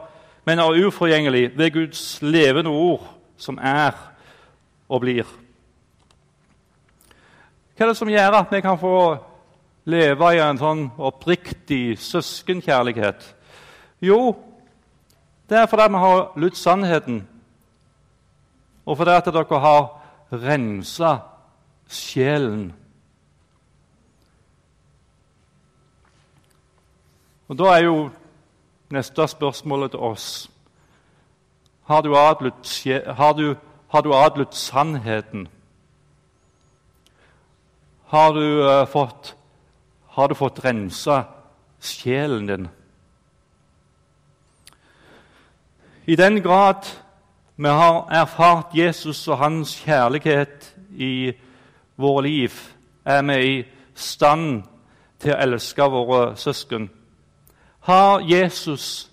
men 0.47 0.61
av 0.63 0.77
uforgjengelig, 0.77 1.49
ved 1.59 1.73
Guds 1.75 2.03
levende 2.23 2.71
ord, 2.71 3.07
som 3.37 3.59
er 3.59 3.97
og 4.89 5.01
blir. 5.03 5.27
Hva 7.75 7.87
er 7.87 7.91
det 7.91 7.99
som 7.99 8.11
gjør 8.11 8.39
at 8.39 8.53
vi 8.53 8.61
kan 8.63 8.79
få 8.79 8.99
leve 9.85 10.33
i 10.35 10.41
en 10.41 10.59
sånn 10.59 10.87
oppriktig 10.99 11.99
søskenkjærlighet? 12.01 13.27
Jo, 14.05 14.35
det 15.49 15.59
er 15.61 15.71
fordi 15.71 15.89
vi 15.93 16.03
har 16.07 16.27
lytt 16.41 16.57
sannheten 16.57 17.23
og 18.85 18.97
fordi 18.97 19.11
at 19.11 19.29
dere 19.33 19.61
har 19.61 19.85
rensa 20.33 21.19
sjelen. 21.89 22.73
Og 27.49 27.59
Da 27.59 27.65
er 27.65 27.85
jo 27.85 28.11
neste 28.91 29.29
spørsmålet 29.29 29.91
til 29.91 30.01
oss 30.01 30.51
Har 31.85 32.01
du 32.01 32.17
adlydt, 32.17 32.87
har 33.17 33.33
du, 33.33 33.57
har 33.89 34.01
du 34.01 34.15
adlydt 34.15 34.55
sannheten? 34.55 35.49
Har 38.07 38.33
du, 38.33 38.65
uh, 38.65 38.87
fått, 38.89 39.37
har 40.15 40.29
du 40.29 40.35
fått 40.35 40.65
rensa 40.65 41.25
sjelen 41.81 42.47
din? 42.47 42.69
I 46.07 46.17
den 46.17 46.43
grad 46.43 46.87
vi 47.57 47.69
har 47.69 48.09
erfart 48.11 48.75
Jesus 48.75 49.29
og 49.29 49.39
hans 49.39 49.77
kjærlighet 49.85 50.75
i 50.99 51.33
våre 51.97 52.23
liv. 52.27 52.53
Er 53.05 53.23
vi 53.23 53.37
i 53.47 53.65
stand 53.95 54.65
til 55.23 55.35
å 55.35 55.39
elske 55.39 55.87
våre 55.91 56.37
søsken? 56.37 56.91
Har 57.87 58.21
Jesus 58.21 59.11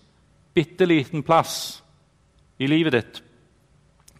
bitte 0.54 0.86
liten 0.86 1.24
plass 1.24 1.84
i 2.60 2.68
livet 2.68 2.94
ditt, 2.94 3.24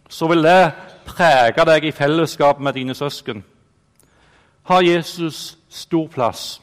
så 0.08 0.28
vil 0.28 0.42
det 0.42 0.72
prege 1.06 1.64
deg 1.66 1.84
i 1.84 1.94
fellesskap 1.94 2.60
med 2.60 2.74
dine 2.74 2.94
søsken. 2.94 3.44
Har 4.62 4.82
Jesus 4.82 5.58
stor 5.68 6.08
plass, 6.08 6.61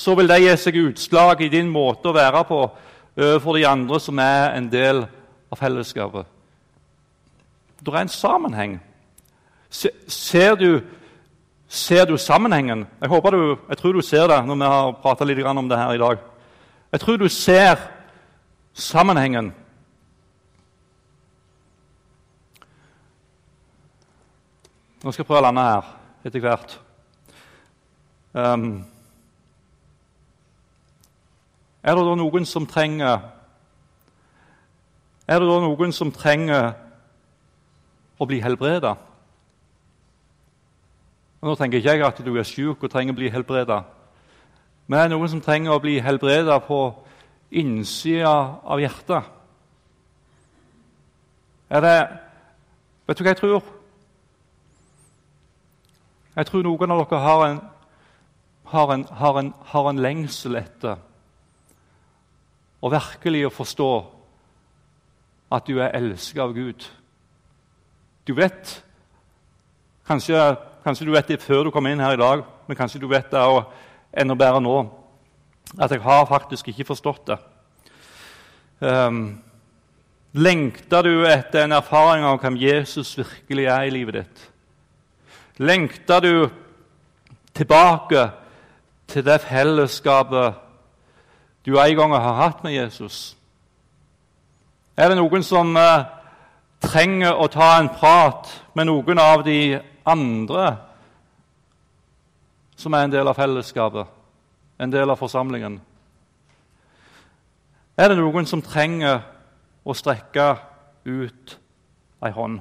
så 0.00 0.14
vil 0.16 0.28
det 0.30 0.40
gi 0.40 0.52
seg 0.56 0.78
utslag 0.80 1.42
i 1.44 1.50
din 1.52 1.68
måte 1.68 2.08
å 2.08 2.16
være 2.16 2.40
på 2.48 2.60
overfor 3.20 3.58
de 3.58 3.66
andre 3.68 3.98
som 4.00 4.20
er 4.22 4.54
en 4.56 4.68
del 4.72 5.02
av 5.52 5.60
fellesskapet. 5.60 6.28
Det 7.80 7.92
er 7.92 8.00
en 8.00 8.12
sammenheng. 8.12 8.78
Ser 9.70 10.56
du, 10.56 10.80
ser 11.68 12.06
du 12.08 12.16
sammenhengen? 12.16 12.86
Jeg, 13.00 13.10
du, 13.10 13.56
jeg 13.68 13.78
tror 13.78 13.92
du 13.92 14.02
ser 14.02 14.28
det 14.30 14.38
når 14.46 14.60
vi 14.60 14.70
har 14.72 14.92
prata 15.02 15.26
litt 15.28 15.44
om 15.44 15.68
det 15.68 15.78
her 15.78 15.94
i 15.94 16.00
dag. 16.00 16.22
Jeg 16.92 17.00
tror 17.00 17.16
du 17.16 17.28
ser 17.28 17.82
sammenhengen. 18.74 19.52
Nå 25.00 25.12
skal 25.12 25.22
jeg 25.22 25.28
prøve 25.28 25.42
å 25.42 25.46
lande 25.48 25.64
her 25.64 25.92
etter 26.28 26.44
hvert. 26.44 26.78
Um, 28.32 28.84
er 31.82 31.96
det 31.96 32.04
da 32.04 32.14
noen 32.18 32.46
som 32.46 32.66
trenger 32.68 33.20
er 35.30 35.38
det 35.38 35.46
da 35.46 35.60
noen 35.62 35.92
som 35.94 36.10
trenger 36.10 36.72
å 38.18 38.26
bli 38.26 38.40
helbreda? 38.42 38.96
Nå 41.40 41.54
tenker 41.56 41.78
ikke 41.78 41.94
jeg 41.94 42.02
at 42.04 42.18
du 42.26 42.32
er 42.34 42.48
syk 42.48 42.82
og 42.82 42.90
trenger 42.90 43.14
å 43.14 43.20
bli 43.20 43.30
helbreda. 43.30 43.84
Men 44.90 44.98
er 44.98 45.06
det 45.06 45.14
noen 45.14 45.30
som 45.30 45.42
trenger 45.44 45.76
å 45.76 45.82
bli 45.82 46.00
helbreda 46.02 46.58
på 46.66 46.80
innsida 47.62 48.32
av 48.66 48.82
hjertet. 48.82 49.30
Er 51.70 51.86
det 51.86 51.94
Vet 53.06 53.18
du 53.18 53.24
hva 53.24 53.32
jeg 53.32 53.40
tror? 53.40 53.70
Jeg 56.36 56.46
tror 56.46 56.62
noen 56.62 56.92
av 56.94 57.00
dere 57.02 57.22
har 57.24 57.40
en, 57.46 57.56
har 58.70 58.92
en, 58.94 59.06
har 59.22 59.38
en, 59.40 59.48
har 59.72 59.88
en 59.90 60.02
lengsel 60.02 60.58
etter 60.60 61.00
å 62.80 62.90
virkelig 62.92 63.46
å 63.46 63.52
forstå 63.52 63.90
at 65.52 65.66
du 65.66 65.80
er 65.80 65.94
elsket 65.98 66.40
av 66.42 66.54
Gud. 66.54 66.86
Du 68.26 68.34
vet 68.38 68.76
kanskje, 70.06 70.38
kanskje, 70.84 71.06
du 71.06 71.12
vet 71.12 71.28
det 71.28 71.42
før 71.42 71.66
du 71.66 71.70
kom 71.74 71.86
inn 71.90 72.00
her 72.00 72.14
i 72.14 72.20
dag, 72.20 72.44
men 72.66 72.78
kanskje 72.78 73.00
du 73.02 73.08
vet 73.10 73.30
det 73.32 73.42
enda 74.12 74.36
bedre 74.38 74.62
nå. 74.62 74.78
At 75.78 75.92
jeg 75.92 76.02
har 76.02 76.26
faktisk 76.26 76.68
ikke 76.68 76.88
forstått 76.88 77.26
det. 77.30 77.38
Um, 78.80 79.42
lengter 80.32 81.04
du 81.04 81.26
etter 81.28 81.66
en 81.66 81.76
erfaring 81.76 82.24
av 82.24 82.40
hvem 82.40 82.56
Jesus 82.58 83.12
virkelig 83.18 83.66
er 83.68 83.86
i 83.86 83.92
livet 83.92 84.22
ditt? 84.22 84.46
Lengter 85.60 86.24
du 86.24 86.34
tilbake 87.54 88.30
til 89.10 89.26
det 89.26 89.40
fellesskapet 89.44 90.69
du 91.66 91.76
en 91.78 91.96
gang 91.96 92.14
har 92.14 92.34
hatt 92.34 92.62
med 92.64 92.72
Jesus? 92.72 93.36
Er 94.96 95.08
det 95.08 95.16
noen 95.16 95.44
som 95.44 95.76
uh, 95.76 96.06
trenger 96.80 97.36
å 97.36 97.48
ta 97.52 97.74
en 97.78 97.90
prat 97.92 98.48
med 98.76 98.88
noen 98.88 99.20
av 99.20 99.44
de 99.44 99.80
andre 100.08 100.76
som 102.80 102.94
er 102.96 103.04
en 103.04 103.12
del 103.12 103.28
av 103.28 103.36
fellesskapet, 103.36 104.08
en 104.80 104.92
del 104.92 105.12
av 105.12 105.20
forsamlingen? 105.20 105.80
Er 108.00 108.08
det 108.08 108.16
noen 108.20 108.48
som 108.48 108.62
trenger 108.64 109.20
å 109.84 109.96
strekke 109.96 110.54
ut 111.04 111.56
ei 112.24 112.32
hånd? 112.32 112.60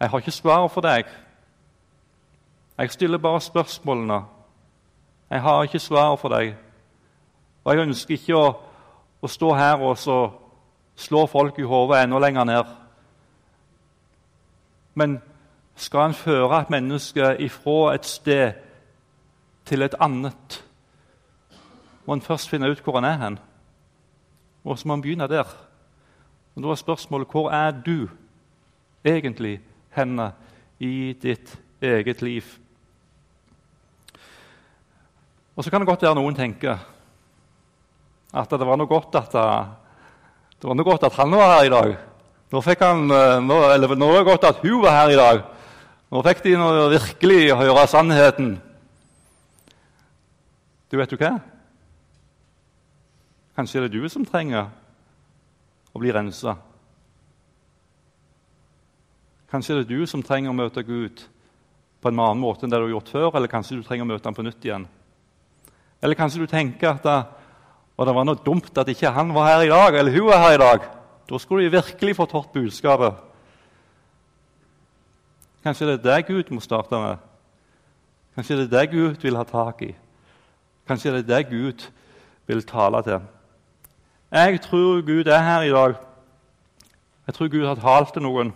Jeg 0.00 0.12
har 0.12 0.20
ikke 0.20 0.32
svaret 0.32 0.72
for 0.72 0.84
deg. 0.84 1.08
Jeg 2.76 2.92
stiller 2.92 3.20
bare 3.20 3.40
spørsmålene. 3.40 4.35
Jeg 5.30 5.42
har 5.42 5.62
ikke 5.62 5.78
svaret 5.78 6.18
for 6.20 6.28
deg. 6.28 6.54
Og 7.64 7.74
jeg 7.74 7.86
ønsker 7.88 8.14
ikke 8.14 8.36
å, 8.38 8.50
å 9.22 9.28
stå 9.30 9.54
her 9.58 9.82
og 9.82 9.98
slå 10.96 11.24
folk 11.26 11.58
i 11.58 11.66
hodet 11.66 12.04
enda 12.04 12.20
lenger 12.22 12.46
ned. 12.46 12.76
Men 14.94 15.18
skal 15.76 16.08
en 16.08 16.14
føre 16.14 16.60
et 16.60 16.70
menneske 16.70 17.34
ifra 17.44 17.94
et 17.94 18.06
sted 18.06 18.62
til 19.66 19.82
et 19.82 19.96
annet, 20.00 20.62
må 22.06 22.14
en 22.14 22.22
først 22.22 22.48
finne 22.48 22.70
ut 22.70 22.80
hvor 22.84 23.00
han 23.00 23.08
er 23.08 23.18
hen. 23.18 23.38
Og 24.64 24.78
så 24.78 24.88
må 24.88 24.94
en 24.94 25.02
begynne 25.02 25.28
der. 25.28 25.48
Og 26.54 26.62
Da 26.62 26.70
er 26.70 26.74
spørsmålet 26.74 27.28
hvor 27.30 27.50
er 27.50 27.70
du 27.70 28.08
egentlig 29.04 29.60
henne 29.90 30.32
i 30.78 31.12
ditt 31.12 31.58
eget 31.82 32.22
liv? 32.22 32.44
Og 35.56 35.64
Så 35.64 35.70
kan 35.70 35.80
det 35.80 35.88
godt 35.88 36.02
være 36.04 36.18
noen 36.18 36.36
tenker 36.36 36.76
at 38.36 38.50
det 38.50 38.66
var 38.68 38.76
noe 38.76 38.90
godt 38.90 39.14
at, 39.16 39.32
det 40.60 40.68
var 40.68 40.76
noe 40.76 40.84
godt 40.84 41.06
at 41.08 41.14
han 41.16 41.32
var 41.32 41.54
her 41.54 41.68
i 41.68 41.72
dag. 41.72 41.94
Nå 42.52 42.60
fikk 42.60 42.82
han, 42.84 43.06
eh, 43.10 43.38
nå, 43.40 43.56
eller 43.72 43.94
nå 43.96 44.08
var 44.10 44.20
det 44.20 44.28
godt 44.28 44.44
at 44.44 44.58
hun 44.60 44.82
var 44.82 44.92
her 44.92 45.12
i 45.14 45.16
dag. 45.16 45.40
Nå 46.12 46.22
fikk 46.26 46.42
de 46.44 46.52
noe 46.60 46.90
virkelig 46.92 47.56
høre 47.56 47.86
sannheten. 47.88 48.50
Du 50.92 50.98
vet 51.00 51.10
du 51.10 51.16
hva? 51.16 51.32
Kanskje 53.56 53.86
det 53.86 53.88
er 53.88 53.96
du 53.96 54.12
som 54.12 54.26
trenger 54.28 54.68
å 55.96 56.02
bli 56.02 56.12
rensa. 56.12 56.58
Kanskje 59.50 59.78
det 59.78 59.86
er 59.86 59.96
du 59.96 60.06
som 60.10 60.22
trenger 60.22 60.52
å 60.52 60.58
møte 60.58 60.84
Gud 60.84 61.24
på 62.04 62.12
en 62.12 62.20
annen 62.20 62.44
måte 62.44 62.66
enn 62.66 62.70
det 62.70 62.78
du 62.78 62.90
har 62.90 62.94
gjort 62.98 63.14
før, 63.16 63.30
eller 63.32 63.50
kanskje 63.50 63.80
du 63.80 63.86
trenger 63.86 64.04
å 64.04 64.12
møte 64.12 64.28
ham 64.28 64.36
på 64.36 64.44
nytt 64.44 64.68
igjen. 64.68 64.84
Eller 66.02 66.18
kanskje 66.18 66.42
du 66.42 66.50
tenker 66.50 66.92
at 66.92 67.04
det, 67.04 68.14
var 68.14 68.26
noe 68.26 68.42
dumt 68.44 68.78
at 68.78 68.88
ikke 68.92 69.12
han 69.12 69.32
var 69.34 69.48
her 69.50 69.64
i 69.64 69.72
dag, 69.72 69.98
eller 69.98 70.12
hun 70.12 70.28
var 70.28 70.42
her 70.44 70.56
i 70.56 70.62
dag. 70.62 70.88
Da 71.26 71.38
skulle 71.38 71.64
de 71.64 71.76
virkelig 71.78 72.16
fått 72.16 72.34
hørt 72.36 72.52
budskapet. 72.54 73.14
Kanskje 75.64 75.86
det 75.88 75.94
er 75.98 76.04
det 76.04 76.26
Gud 76.28 76.52
må 76.54 76.60
starte 76.60 76.98
med. 77.00 77.22
Kanskje 78.36 78.60
det 78.60 78.66
er 78.66 78.74
det 78.74 78.90
Gud 78.92 79.22
vil 79.22 79.36
ha 79.36 79.42
tak 79.48 79.82
i. 79.82 79.94
Kanskje 80.86 81.16
det 81.16 81.24
er 81.24 81.30
det 81.32 81.48
Gud 81.50 81.88
vil 82.46 82.62
tale 82.62 83.02
til. 83.02 83.24
Jeg 84.30 84.60
tror 84.60 85.00
Gud 85.06 85.26
er 85.26 85.42
her 85.42 85.62
i 85.62 85.72
dag. 85.72 85.94
Jeg 87.26 87.34
tror 87.34 87.48
Gud 87.48 87.66
har 87.66 87.74
talt 87.74 88.12
til 88.12 88.22
noen. 88.22 88.52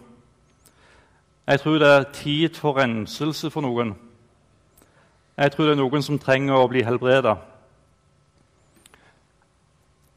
Jeg 1.47 1.61
tror 1.61 1.79
det 1.79 1.89
er 1.89 2.13
tid 2.13 2.55
for 2.55 2.77
renselse 2.79 3.51
for 3.51 3.65
noen. 3.67 3.97
Jeg 5.41 5.53
tror 5.53 5.65
det 5.65 5.73
er 5.73 5.79
noen 5.81 6.03
som 6.05 6.19
trenger 6.21 6.53
å 6.53 6.67
bli 6.69 6.83
helbreda. 6.85 7.39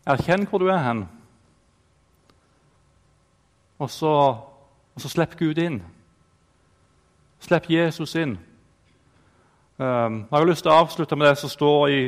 Erkjenn 0.04 0.44
hvor 0.50 0.60
du 0.60 0.68
er 0.68 0.82
hen, 0.84 1.06
og 3.80 3.88
så, 3.88 4.12
og 4.92 5.00
så 5.00 5.12
slipp 5.14 5.38
Gud 5.40 5.62
inn. 5.64 5.80
Slipp 7.40 7.72
Jesus 7.72 8.18
inn. 8.20 8.36
Um, 9.80 10.20
jeg 10.28 10.36
har 10.36 10.50
lyst 10.52 10.68
til 10.68 10.74
å 10.76 10.82
avslutte 10.84 11.16
med 11.16 11.30
det 11.32 11.40
som 11.40 11.56
står 11.56 11.88
i 11.96 12.04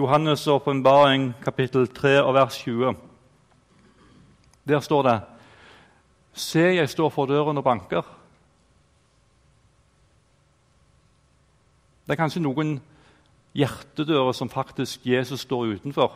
Johannes' 0.00 0.48
åpenbaring, 0.48 1.34
kapittel 1.44 1.84
3, 1.92 2.22
og 2.24 2.34
vers 2.40 2.56
20. 2.64 2.96
Der 4.64 4.80
står 4.80 5.08
det 5.10 5.18
Se, 6.32 6.64
jeg 6.80 6.88
står 6.88 7.12
for 7.12 7.28
døren 7.28 7.60
og 7.60 7.68
banker. 7.68 8.15
Det 12.06 12.14
er 12.14 12.20
kanskje 12.20 12.44
noen 12.44 12.76
hjertedører 13.56 14.32
som 14.32 14.50
faktisk 14.52 15.06
Jesus 15.06 15.42
står 15.42 15.74
utenfor. 15.74 16.12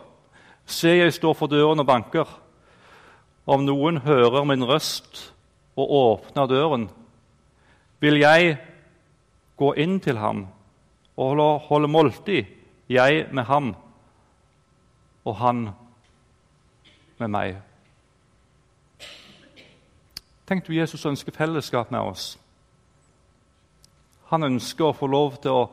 Se, 0.66 0.88
jeg 0.88 1.12
står 1.12 1.34
for 1.34 1.50
døren 1.50 1.82
og 1.82 1.86
banker. 1.86 2.28
Om 3.46 3.64
noen 3.66 3.98
hører 4.04 4.44
min 4.46 4.62
røst 4.64 5.32
og 5.74 5.90
åpner 5.90 6.46
døren, 6.46 6.90
vil 8.00 8.20
jeg 8.22 8.58
gå 9.58 9.72
inn 9.74 9.98
til 10.00 10.20
ham 10.22 10.46
og 11.20 11.42
holde 11.66 11.88
måltid 11.88 12.46
jeg 12.88 13.26
med 13.32 13.44
ham 13.44 13.74
og 15.24 15.36
han 15.36 15.68
med 17.18 17.28
meg. 17.28 17.58
Tenk 20.46 20.66
du 20.66 20.72
Jesus 20.74 21.04
ønsker 21.06 21.34
fellesskap 21.34 21.90
med 21.90 22.00
oss. 22.00 22.38
Han 24.30 24.42
ønsker 24.46 24.88
å 24.88 24.96
få 24.96 25.06
lov 25.10 25.36
til 25.42 25.54
å 25.54 25.68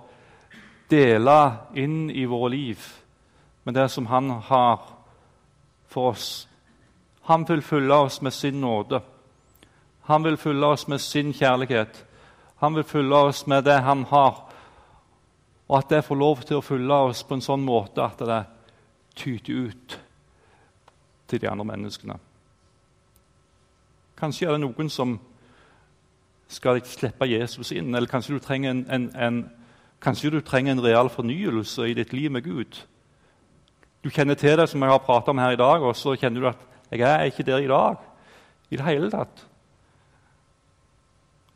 dele 0.89 1.39
inn 1.75 2.09
i 2.11 2.25
våre 2.25 2.51
liv 2.53 2.81
med 3.63 3.73
det 3.75 3.89
som 3.89 4.07
han 4.07 4.29
har 4.29 4.81
for 5.87 6.11
oss. 6.11 6.47
Han 7.27 7.43
vil 7.47 7.61
fylle 7.61 7.93
oss 7.93 8.21
med 8.21 8.33
sin 8.33 8.61
nåde. 8.61 9.01
Han 10.07 10.23
vil 10.23 10.37
fylle 10.37 10.65
oss 10.65 10.87
med 10.87 11.01
sin 11.03 11.33
kjærlighet. 11.33 12.05
Han 12.63 12.75
vil 12.75 12.83
fylle 12.83 13.15
oss 13.15 13.47
med 13.47 13.63
det 13.67 13.81
han 13.83 14.03
har 14.09 14.47
og 15.67 15.77
at 15.77 15.89
det 15.89 16.05
får 16.05 16.15
lov 16.15 16.43
til 16.47 16.59
å 16.59 16.63
fylle 16.63 16.99
oss 17.09 17.23
på 17.27 17.35
en 17.35 17.43
sånn 17.43 17.63
måte 17.65 18.03
at 18.03 18.21
det 18.23 18.39
tyter 19.17 19.67
ut 19.67 19.97
til 21.27 21.41
de 21.43 21.49
andre 21.51 21.65
menneskene. 21.67 22.15
Kanskje 24.17 24.47
er 24.47 24.55
det 24.55 24.63
noen 24.63 24.89
som 24.89 25.17
skal 26.47 26.79
slippe 26.87 27.27
Jesus 27.27 27.73
inn, 27.75 27.91
eller 27.91 28.07
kanskje 28.07 28.37
du 28.37 28.43
trenger 28.43 28.71
en, 28.71 28.85
en, 28.89 29.09
en, 29.15 29.41
kanskje 30.03 30.31
du 30.31 30.41
trenger 30.41 30.75
en 30.75 30.83
real 30.83 31.09
fornyelse 31.09 31.89
i 31.89 31.95
ditt 31.97 32.13
liv 32.13 32.31
med 32.31 32.45
Gud. 32.45 32.79
Du 34.03 34.09
kjenner 34.13 34.37
til 34.39 34.57
det 34.59 34.69
som 34.69 34.81
jeg 34.83 34.91
har 34.91 35.03
pratet 35.03 35.33
om 35.33 35.41
her 35.41 35.55
i 35.55 35.59
dag, 35.59 35.83
og 35.83 35.95
så 35.97 36.15
kjenner 36.15 36.41
du 36.41 36.49
at 36.51 36.65
jeg 36.91 37.01
er 37.03 37.27
ikke 37.27 37.43
der 37.43 37.63
i 37.63 37.67
dag 37.71 37.97
i 38.71 38.77
det 38.77 38.85
hele 38.85 39.09
tatt. 39.11 39.45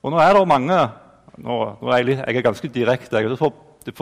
Og 0.02 0.12
nå 0.12 0.20
er 0.20 0.34
det 0.34 0.48
mange 0.50 0.80
nå, 1.42 1.58
nå 1.82 1.92
er 1.92 2.02
jeg, 2.02 2.18
jeg, 2.18 2.38
er 2.38 2.46
ganske 2.46 2.72
direkte. 2.74 3.22
Det 3.22 3.38
får, 3.40 3.54
det, 3.86 3.96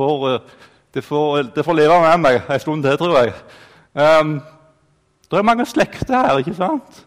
får, 1.04 1.44
det 1.56 1.66
får, 1.66 1.76
leve 1.76 2.00
med 2.02 2.24
meg 2.24 2.40
en 2.50 2.64
stund 2.64 2.84
til, 2.84 2.98
tror 2.98 3.18
jeg. 3.20 3.36
Um, 3.94 4.40
det 5.30 5.38
er 5.38 5.46
mange 5.46 5.66
slekter 5.70 6.18
her, 6.18 6.40
ikke 6.42 6.56
sant? 6.58 7.04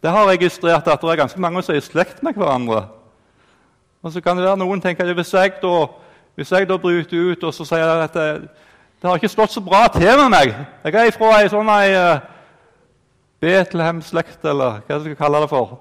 Det 0.00 0.12
har 0.12 0.28
registrert 0.28 0.88
at 0.88 1.00
det 1.00 1.12
er 1.12 1.22
ganske 1.22 1.40
mange 1.40 1.62
som 1.62 1.74
er 1.74 1.80
i 1.80 1.84
slekt 1.84 2.22
med 2.24 2.36
hverandre. 2.36 2.86
Og 4.02 4.12
så 4.12 4.20
kan 4.24 4.36
det 4.36 4.46
være 4.46 4.60
noen 4.60 4.80
tenker 4.80 5.08
at 5.08 5.16
hvis 5.16 5.34
jeg 5.34 5.58
da, 5.62 5.74
hvis 6.34 6.52
jeg 6.52 6.68
da 6.68 6.76
bryter 6.80 7.32
ut 7.32 7.44
og 7.44 7.54
så 7.54 7.66
sier 7.68 7.84
jeg 7.84 8.04
at 8.08 8.14
det, 8.14 8.50
har 9.04 9.16
ikke 9.16 9.32
stått 9.32 9.52
så 9.52 9.60
bra 9.64 9.86
til 9.92 10.08
med 10.20 10.28
meg 10.32 10.54
Jeg 10.84 11.06
er 11.06 11.16
fra 11.16 11.32
ei 11.40 11.48
sånn 11.52 11.68
ei 11.72 11.92
uh, 11.96 12.20
Betlehem-slekt, 13.40 14.42
eller 14.44 14.82
hva 14.84 14.96
jeg 14.96 15.00
skal 15.00 15.16
kalle 15.16 15.40
det 15.40 15.48
for. 15.48 15.78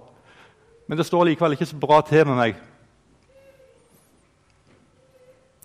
Men 0.88 0.98
det 0.98 1.06
står 1.06 1.26
likevel 1.28 1.58
ikke 1.58 1.68
så 1.68 1.80
bra 1.80 2.00
til 2.08 2.24
med 2.30 2.38
meg. 2.40 2.62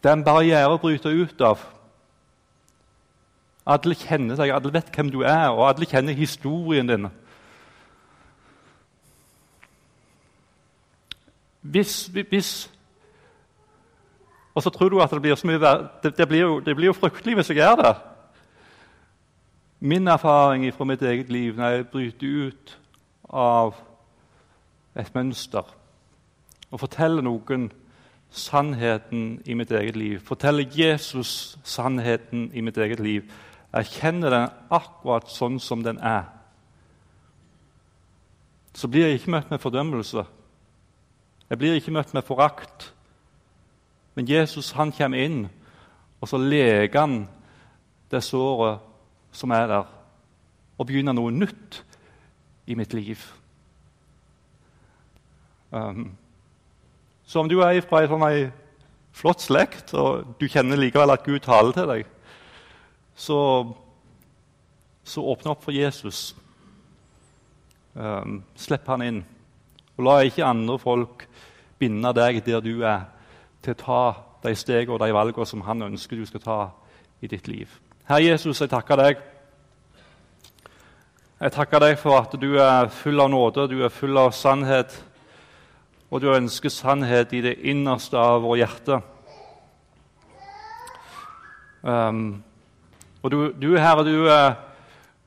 Det 0.02 0.10
er 0.10 0.18
en 0.18 0.26
barriere 0.26 0.74
å 0.74 0.80
bryte 0.82 1.08
ut 1.08 1.44
av. 1.46 1.62
Alle 3.64 3.94
kjenner 3.96 4.36
seg, 4.36 4.50
alle 4.52 4.74
vet 4.74 4.90
hvem 4.92 5.12
du 5.14 5.22
er, 5.22 5.46
og 5.54 5.68
alle 5.68 5.86
kjenner 5.88 6.18
historien 6.18 6.90
din. 6.90 7.06
Hvis, 11.74 12.06
hvis 12.06 12.70
Og 14.54 14.62
så 14.62 14.70
tror 14.70 14.88
du 14.88 15.00
at 15.02 15.10
det 15.10 15.22
blir 15.22 15.34
så 15.34 15.46
mye 15.46 15.58
det, 16.02 16.12
det, 16.18 16.28
blir 16.28 16.40
jo, 16.40 16.60
det 16.60 16.76
blir 16.76 16.86
jo 16.86 16.92
fryktelig 16.94 17.34
hvis 17.34 17.48
jeg 17.50 17.56
gjør 17.56 17.80
det. 17.82 17.94
Min 19.80 20.08
erfaring 20.08 20.68
fra 20.74 20.84
mitt 20.84 21.02
eget 21.02 21.32
liv 21.32 21.56
når 21.56 21.68
jeg 21.68 21.86
bryter 21.88 22.46
ut 22.46 22.78
av 23.30 23.74
et 24.94 25.10
mønster 25.14 25.74
og 26.70 26.80
forteller 26.80 27.26
noen 27.26 27.66
sannheten 28.30 29.42
i 29.46 29.54
mitt 29.54 29.70
eget 29.74 29.96
liv, 29.96 30.20
forteller 30.20 30.70
Jesus 30.70 31.58
sannheten 31.64 32.50
i 32.54 32.60
mitt 32.60 32.78
eget 32.78 33.00
liv. 33.00 33.26
Jeg 33.74 33.90
kjenner 33.96 34.30
den 34.30 34.48
akkurat 34.70 35.26
sånn 35.30 35.58
som 35.58 35.82
den 35.82 35.98
er. 35.98 36.30
Så 38.74 38.86
blir 38.88 39.08
jeg 39.08 39.18
ikke 39.18 39.34
møtt 39.34 39.50
med 39.50 39.62
fordømmelse. 39.62 40.26
Jeg 41.54 41.58
blir 41.58 41.76
ikke 41.78 41.92
møtt 41.94 42.10
med 42.10 42.24
forakt. 42.26 42.88
Men 44.18 44.26
Jesus 44.26 44.72
han 44.74 44.90
kommer 44.90 45.20
inn, 45.22 45.44
og 46.18 46.26
så 46.26 46.38
leker 46.42 46.98
han 46.98 47.12
det 48.10 48.24
såret 48.26 48.80
som 49.30 49.52
er 49.54 49.68
der, 49.70 49.84
og 50.74 50.86
begynner 50.88 51.14
noe 51.14 51.30
nytt 51.30 51.76
i 52.66 52.74
mitt 52.74 52.90
liv. 52.90 53.22
Um, 55.70 56.16
så 57.22 57.44
om 57.44 57.50
du 57.52 57.60
er 57.62 57.78
fra 57.86 58.00
ei 58.02 58.10
sånn 58.10 58.26
flott 59.14 59.46
slekt, 59.46 59.94
og 59.94 60.34
du 60.40 60.48
kjenner 60.50 60.80
likevel 60.82 61.14
at 61.14 61.22
Gud 61.22 61.38
taler 61.46 61.70
til 61.78 61.86
deg, 61.92 62.10
så, 63.14 63.38
så 65.06 65.22
åpne 65.22 65.54
opp 65.54 65.62
for 65.62 65.78
Jesus. 65.78 66.32
Um, 67.94 68.40
slipp 68.58 68.90
han 68.90 69.06
inn. 69.06 69.22
Og 69.96 70.04
la 70.04 70.18
ikke 70.26 70.46
andre 70.46 70.78
folk 70.78 71.26
binde 71.78 72.12
deg 72.16 72.40
der 72.46 72.62
du 72.64 72.82
er, 72.82 73.06
til 73.62 73.74
å 73.74 73.80
ta 73.80 74.02
de 74.44 74.54
stegene 74.56 74.96
og 74.96 75.00
de 75.00 75.14
valgene 75.14 75.46
som 75.48 75.62
han 75.64 75.86
ønsker 75.86 76.18
du 76.18 76.26
skal 76.28 76.42
ta 76.44 76.58
i 77.24 77.30
ditt 77.30 77.48
liv. 77.48 77.70
Herre 78.08 78.26
Jesus, 78.26 78.60
jeg 78.60 78.68
takker 78.68 79.00
deg. 79.00 79.22
Jeg 81.40 81.52
takker 81.52 81.80
deg 81.82 81.96
for 82.00 82.18
at 82.20 82.34
du 82.40 82.54
er 82.60 82.90
full 82.92 83.20
av 83.20 83.30
nåde, 83.32 83.68
du 83.68 83.82
er 83.84 83.92
full 83.92 84.16
av 84.20 84.34
sannhet, 84.36 84.92
og 86.10 86.20
du 86.22 86.28
ønsker 86.32 86.72
sannhet 86.72 87.32
i 87.34 87.40
det 87.44 87.56
innerste 87.66 88.20
av 88.20 88.44
vårt 88.44 88.60
hjerte. 88.60 89.00
Um, 91.84 92.42
og 93.24 93.32
du, 93.32 93.38
du 93.60 93.74
Herre, 93.76 94.04
du 94.06 94.28
er, 94.28 94.54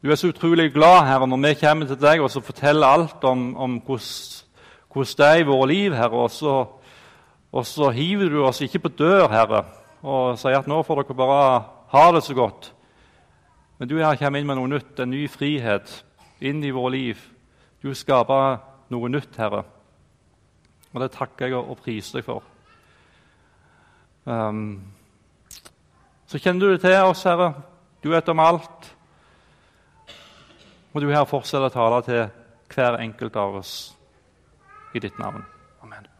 du 0.01 0.09
er, 0.09 0.18
så 0.18 0.32
utrolig 0.32 0.72
glad 0.74 1.03
Herre, 1.05 1.28
når 1.30 1.43
vi 1.43 1.53
kommer 1.59 1.89
til 1.89 1.99
deg 2.01 2.22
og 2.22 2.34
forteller 2.45 2.88
alt 2.88 3.26
om, 3.26 3.51
om 3.57 3.80
hvordan 4.93 5.17
det 5.17 5.27
er 5.27 5.41
i 5.41 5.47
våre 5.47 5.67
liv, 5.67 5.95
Herre. 5.95 6.23
Og 6.23 6.31
så, 6.31 6.55
og 7.51 7.65
så, 7.65 7.89
hiver 7.91 8.29
du 8.29 8.43
oss 8.45 8.61
ikke 8.61 8.79
på 8.85 8.93
dør, 8.97 9.27
Herre, 9.31 9.63
og 10.01 10.38
sier 10.39 10.59
at 10.59 10.67
nå 10.69 10.81
får 10.85 11.03
dere 11.03 11.17
bare 11.17 11.63
ha 11.93 12.11
det 12.15 12.23
så 12.23 12.35
godt. 12.38 12.73
Men 13.77 13.89
du 13.89 13.97
Herre, 13.97 14.17
kommer 14.17 14.39
inn 14.39 14.47
med 14.49 14.59
noe 14.59 14.71
nytt, 14.71 14.99
en 14.99 15.13
ny 15.13 15.27
frihet 15.29 16.03
inn 16.41 16.63
i 16.63 16.73
våre 16.73 16.93
liv. 16.95 17.23
Du 17.83 17.93
skaper 17.93 18.59
noe 18.93 19.09
nytt, 19.11 19.35
Herre. 19.38 19.63
Og 20.93 21.01
det 21.03 21.11
takker 21.13 21.51
jeg 21.51 21.57
og 21.59 21.77
priser 21.83 22.19
deg 22.19 22.25
for. 22.25 22.45
Um, 24.27 24.79
så 26.27 26.39
kjenner 26.41 26.65
du 26.65 26.73
det 26.73 26.81
til 26.83 26.97
oss, 27.03 27.25
Herre. 27.27 27.51
Du 28.03 28.09
vet 28.11 28.29
om 28.29 28.41
alt. 28.43 28.93
Må 30.91 31.03
du 31.03 31.11
her 31.11 31.27
fortsette 31.29 31.69
å 31.69 31.73
tale 31.73 32.01
til 32.07 32.25
hver 32.73 32.97
enkelt 33.03 33.38
av 33.39 33.59
oss 33.61 33.75
i 34.97 34.99
ditt 34.99 35.17
navn. 35.19 35.45
Amen. 35.83 36.16